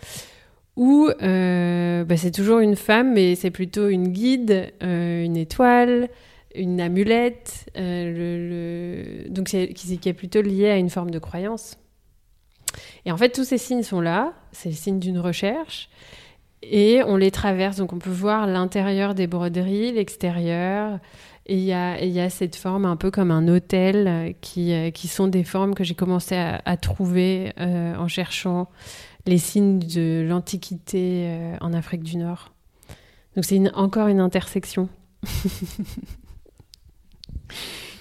où 0.76 1.08
euh, 1.22 2.04
bah, 2.04 2.16
c'est 2.16 2.30
toujours 2.30 2.60
une 2.60 2.76
femme, 2.76 3.12
mais 3.12 3.34
c'est 3.34 3.50
plutôt 3.50 3.88
une 3.88 4.08
guide, 4.08 4.72
euh, 4.82 5.24
une 5.24 5.36
étoile, 5.36 6.08
une 6.54 6.80
amulette, 6.80 7.70
euh, 7.76 9.24
donc 9.28 9.46
qui, 9.46 10.00
est 10.04 10.12
plutôt 10.12 10.42
lié 10.42 10.70
à 10.70 10.76
une 10.76 10.90
forme 10.90 11.10
de 11.10 11.18
croyance. 11.18 11.78
Et 13.04 13.12
en 13.12 13.16
fait, 13.16 13.30
tous 13.30 13.44
ces 13.44 13.58
signes 13.58 13.82
sont 13.82 14.00
là, 14.00 14.32
c'est 14.52 14.70
le 14.70 14.74
signe 14.74 14.98
d'une 14.98 15.18
recherche, 15.18 15.90
et 16.62 17.02
on 17.04 17.16
les 17.16 17.30
traverse, 17.30 17.76
donc 17.76 17.92
on 17.92 17.98
peut 17.98 18.10
voir 18.10 18.46
l'intérieur 18.46 19.14
des 19.14 19.26
broderies, 19.26 19.92
l'extérieur, 19.92 21.00
et 21.46 21.56
il 21.56 21.64
y 21.64 21.72
a, 21.72 22.30
cette 22.30 22.54
forme 22.54 22.84
un 22.84 22.96
peu 22.96 23.10
comme 23.10 23.32
un 23.32 23.48
hôtel, 23.48 24.34
qui, 24.40 24.72
qui 24.92 25.08
sont 25.08 25.26
des 25.26 25.42
formes 25.42 25.74
que 25.74 25.82
j'ai 25.82 25.96
commencé 25.96 26.36
à 26.36 26.76
trouver 26.76 27.52
en 27.58 28.06
cherchant 28.06 28.68
les 29.26 29.38
signes 29.38 29.78
de 29.78 30.24
l'Antiquité 30.28 31.26
euh, 31.26 31.56
en 31.60 31.72
Afrique 31.72 32.02
du 32.02 32.16
Nord. 32.16 32.52
Donc 33.36 33.44
c'est 33.44 33.60
encore 33.74 34.08
une 34.08 34.20
intersection. 34.20 34.88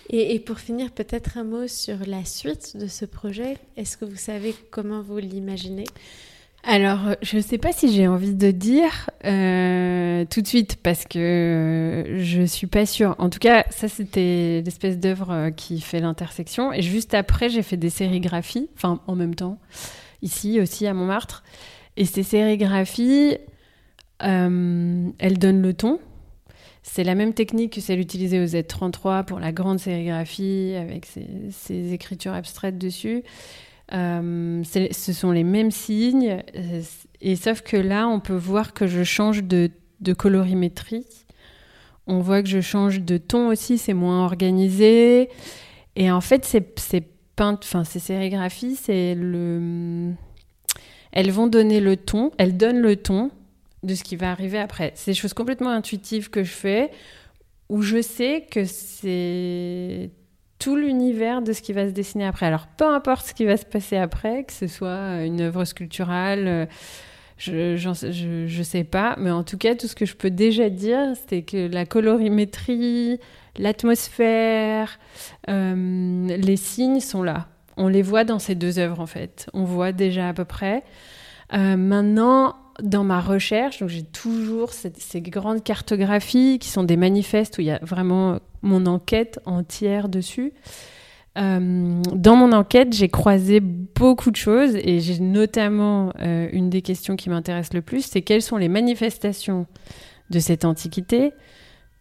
et, 0.10 0.40
pour 0.40 0.60
finir, 0.60 0.92
peut-être 0.92 1.38
un 1.38 1.44
mot 1.44 1.68
sur 1.68 1.98
la 2.06 2.26
suite 2.26 2.76
de 2.76 2.88
ce 2.88 3.06
projet. 3.06 3.58
Est-ce 3.78 3.98
que 3.98 4.06
vous 4.06 4.18
savez 4.18 4.56
comment 4.72 5.02
vous 5.02 5.20
l'imaginez? 5.20 5.86
Alors, 6.64 7.16
je 7.24 7.38
ne 7.38 7.42
sais 7.42 7.58
pas 7.58 7.72
si 7.72 7.92
j'ai 7.92 8.08
envie 8.08 8.36
de 8.36 8.52
dire 8.52 9.10
euh, 9.26 10.26
tout 10.26 10.42
de 10.42 10.48
suite 10.48 10.78
parce 10.84 11.06
que 11.06 12.18
je 12.20 12.44
suis 12.44 12.68
pas 12.68 12.86
sûre. 12.86 13.16
En 13.18 13.32
tout 13.32 13.40
cas, 13.40 13.66
ça 13.72 13.88
c'était 13.88 14.62
l'espèce 14.64 15.00
d'œuvre 15.00 15.50
qui 15.56 15.82
fait 15.82 16.00
l'intersection. 16.00 16.72
Et 16.72 16.84
juste 16.84 17.16
après, 17.16 17.50
j'ai 17.50 17.64
fait 17.64 17.78
des 17.78 17.90
sérigraphies, 17.90 18.70
enfin 18.76 19.02
en 19.08 19.16
même 19.16 19.34
temps 19.34 19.58
ici 20.22 20.60
aussi 20.60 20.88
à 20.88 20.94
Montmartre. 20.94 21.44
Et 21.98 22.06
ces 22.06 22.24
sérigraphies, 22.24 23.38
euh, 24.24 25.10
elles 25.20 25.38
donnent 25.38 25.62
le 25.62 25.74
ton. 25.74 26.00
C'est 26.84 27.04
la 27.04 27.16
même 27.16 27.34
technique 27.34 27.74
que 27.74 27.82
celle 27.82 28.00
utilisée 28.00 28.40
au 28.40 28.46
Z33 28.46 29.26
pour 29.26 29.40
la 29.40 29.52
grande 29.52 29.80
sérigraphie 29.80 30.74
avec 30.76 31.06
ces, 31.06 31.94
écritures 31.94 32.34
abstraites 32.34 32.78
dessus. 32.78 33.24
Euh, 33.94 34.64
ce 34.64 35.14
sont 35.14 35.32
les 35.32 35.44
mêmes 35.44 35.70
signes, 35.70 36.42
euh, 36.56 36.82
et 37.20 37.36
sauf 37.36 37.62
que 37.62 37.78
là, 37.78 38.08
on 38.08 38.20
peut 38.20 38.36
voir 38.36 38.74
que 38.74 38.88
je 38.88 39.04
change 39.04 39.44
de, 39.44 39.70
de 40.00 40.14
colorimétrie. 40.14 41.06
On 42.08 42.20
voit 42.20 42.42
que 42.42 42.50
je 42.50 42.62
change 42.62 43.02
de 43.02 43.18
ton 43.18 43.50
aussi, 43.50 43.78
c'est 43.78 43.94
moins 43.94 44.24
organisé. 44.24 45.30
Et 45.96 46.10
en 46.10 46.22
fait, 46.22 46.46
ces, 46.46 47.04
ces 47.32 47.36
peintes, 47.36 47.64
enfin 47.64 47.84
ces 47.84 48.00
sérigraphies, 48.00 48.76
c'est 48.76 49.16
le, 49.16 50.12
elles 51.12 51.32
vont 51.32 51.48
donner 51.48 51.80
le 51.80 51.98
ton, 51.98 52.32
elles 52.38 52.58
donnent 52.58 52.82
le 52.82 52.96
ton 52.96 53.32
de 53.84 53.96
ce 53.96 54.04
qui 54.04 54.16
va 54.16 54.32
arriver 54.32 54.60
après. 54.60 54.92
C'est 54.96 55.12
des 55.12 55.16
choses 55.16 55.34
complètement 55.34 55.72
intuitives 55.72 56.30
que 56.30 56.44
je 56.44 56.52
fais 56.52 56.92
où 57.70 57.82
je 57.82 58.02
sais 58.02 58.46
que 58.52 58.66
c'est 58.66 60.12
tout 60.60 60.76
l'univers 60.76 61.42
de 61.42 61.54
ce 61.54 61.62
qui 61.62 61.74
va 61.74 61.88
se 61.88 61.94
dessiner 61.94 62.26
après. 62.26 62.46
Alors 62.46 62.68
peu 62.68 62.86
importe 62.86 63.28
ce 63.28 63.34
qui 63.34 63.46
va 63.46 63.58
se 63.58 63.66
passer 63.66 63.98
après, 63.98 64.44
que 64.44 64.54
ce 64.54 64.68
soit 64.68 65.24
une 65.24 65.42
œuvre 65.42 65.66
sculpturale, 65.66 66.68
je, 67.38 67.76
je, 67.76 68.46
je 68.46 68.64
sais 68.64 68.84
pas, 68.84 69.16
mais 69.18 69.32
en 69.32 69.44
tout 69.44 69.58
cas 69.58 69.74
tout 69.74 69.88
ce 69.88 69.96
que 69.96 70.06
je 70.06 70.16
peux 70.16 70.30
déjà 70.30 70.70
dire, 70.70 71.14
c'est 71.28 71.42
que 71.42 71.68
la 71.68 71.86
colorimétrie, 71.86 73.20
l'atmosphère, 73.58 75.00
euh, 75.50 76.28
les 76.28 76.58
signes 76.58 77.00
sont 77.00 77.24
là. 77.24 77.48
On 77.78 77.88
les 77.88 78.02
voit 78.02 78.24
dans 78.24 78.40
ces 78.40 78.56
deux 78.56 78.80
œuvres 78.80 79.00
en 79.00 79.06
fait. 79.06 79.48
On 79.54 79.64
voit 79.64 79.92
déjà 79.92 80.30
à 80.30 80.34
peu 80.34 80.46
près. 80.46 80.84
Euh, 81.54 81.76
maintenant, 81.78 82.56
dans 82.82 83.04
ma 83.04 83.20
recherche, 83.20 83.84
j'ai 83.88 84.04
toujours 84.04 84.72
ces, 84.74 85.22
grandes 85.22 85.64
cartographies 85.64 86.60
qui 86.60 86.70
sont 86.70 86.84
des 86.84 86.98
manifestes 86.98 87.58
où 87.58 87.62
il 87.62 87.68
y 87.68 87.72
a 87.72 87.80
vraiment 87.82 88.40
mon 88.62 88.86
enquête 88.86 89.40
entière 89.46 90.10
dessus. 90.10 90.54
Euh, 91.38 92.02
dans 92.14 92.36
mon 92.36 92.52
enquête, 92.52 92.94
j'ai 92.94 93.08
croisé 93.08 93.60
beaucoup 93.62 94.32
de 94.32 94.36
choses 94.36 94.76
et 94.76 95.00
j'ai 95.00 95.20
notamment 95.20 96.14
une 96.20 96.70
des 96.70 96.82
questions 96.82 97.16
qui 97.16 97.30
m'intéresse 97.30 97.74
le 97.74 97.82
plus, 97.82 98.06
c'est 98.06 98.22
quelles 98.22 98.42
sont 98.42 98.58
les 98.58 98.70
manifestations 98.70 99.66
de 100.30 100.40
cette 100.40 100.66
antiquité 100.66 101.34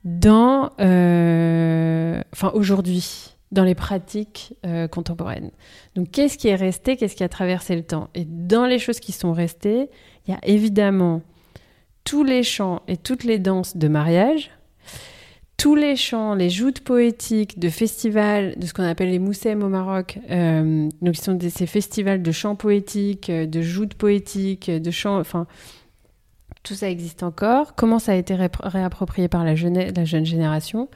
dans, 0.04 0.70
euh, 0.80 2.22
enfin 2.32 2.50
aujourd'hui, 2.54 3.34
dans 3.52 3.64
les 3.64 3.74
pratiques 3.74 4.54
contemporaines. 4.92 5.50
Donc, 5.96 6.12
qu'est-ce 6.12 6.38
qui 6.38 6.46
est 6.46 6.54
resté, 6.54 6.96
qu'est-ce 6.96 7.16
qui 7.16 7.24
a 7.24 7.28
traversé 7.28 7.74
le 7.74 7.82
temps? 7.82 8.08
Et 8.14 8.24
dans 8.24 8.64
les 8.64 8.78
choses 8.78 9.00
qui 9.00 9.10
sont 9.10 9.32
restées, 9.32 9.88
il 10.26 10.30
y 10.30 10.34
a 10.34 10.38
évidemment 10.44 11.22
tous 12.04 12.24
les 12.24 12.42
chants 12.42 12.82
et 12.86 12.96
toutes 12.96 13.24
les 13.24 13.38
danses 13.38 13.76
de 13.76 13.88
mariage, 13.88 14.50
tous 15.56 15.74
les 15.74 15.94
chants, 15.94 16.34
les 16.34 16.48
joutes 16.48 16.80
poétiques 16.80 17.58
de 17.58 17.68
festivals, 17.68 18.54
de 18.56 18.64
ce 18.64 18.72
qu'on 18.72 18.82
appelle 18.82 19.10
les 19.10 19.18
moussem 19.18 19.62
au 19.62 19.68
Maroc, 19.68 20.18
euh, 20.30 20.88
donc 21.02 21.18
ils 21.18 21.20
sont 21.20 21.38
ces 21.38 21.66
festivals 21.66 22.22
de 22.22 22.32
chants 22.32 22.56
poétiques, 22.56 23.28
euh, 23.28 23.44
de 23.44 23.60
joutes 23.60 23.92
poétiques, 23.92 24.70
de 24.70 24.90
chants, 24.90 25.20
enfin 25.20 25.46
tout 26.62 26.74
ça 26.74 26.90
existe 26.90 27.22
encore. 27.22 27.74
Comment 27.74 27.98
ça 27.98 28.12
a 28.12 28.14
été 28.14 28.34
réapproprié 28.34 29.28
par 29.28 29.44
la 29.44 29.54
jeune, 29.54 29.78
la 29.94 30.04
jeune 30.04 30.26
génération 30.26 30.88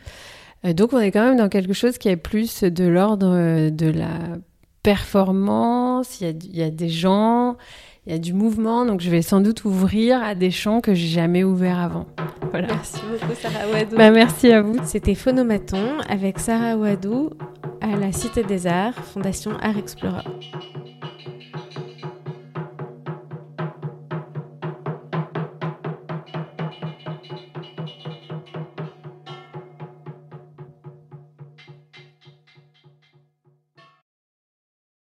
euh, 0.65 0.73
Donc 0.73 0.93
on 0.93 0.99
est 0.99 1.11
quand 1.11 1.25
même 1.25 1.37
dans 1.39 1.49
quelque 1.49 1.73
chose 1.73 1.99
qui 1.99 2.09
est 2.09 2.17
plus 2.17 2.63
de 2.63 2.85
l'ordre 2.85 3.71
de 3.71 3.91
la 3.91 4.39
performance. 4.83 6.21
Il 6.21 6.27
y, 6.27 6.31
a, 6.31 6.33
il 6.33 6.57
y 6.57 6.63
a 6.63 6.71
des 6.71 6.89
gens, 6.89 7.57
il 8.07 8.13
y 8.13 8.15
a 8.15 8.19
du 8.19 8.35
mouvement, 8.35 8.85
donc 8.85 9.01
je 9.01 9.11
vais 9.11 9.23
sans 9.23 9.41
doute 9.41 9.65
ouvrir 9.65 10.23
à 10.23 10.35
des 10.35 10.51
champs 10.51 10.81
que 10.81 10.95
j'ai 10.95 11.09
jamais 11.09 11.43
ouverts 11.43 11.79
avant. 11.79 12.07
Voilà. 12.51 12.69
Merci 12.69 13.01
beaucoup 13.11 13.35
Sarah 13.35 13.69
Ouadou. 13.73 13.97
Bah, 13.97 14.11
merci 14.11 14.53
à 14.53 14.63
vous. 14.63 14.77
C'était 14.85 15.15
Phonomaton 15.15 15.99
avec 16.09 16.39
Sarah 16.39 16.77
Ouadou 16.77 17.31
à 17.81 17.97
la 17.97 18.13
Cité 18.13 18.45
des 18.45 18.67
Arts, 18.67 18.95
Fondation 18.95 19.53
Art 19.61 19.79
Explora. 19.79 20.23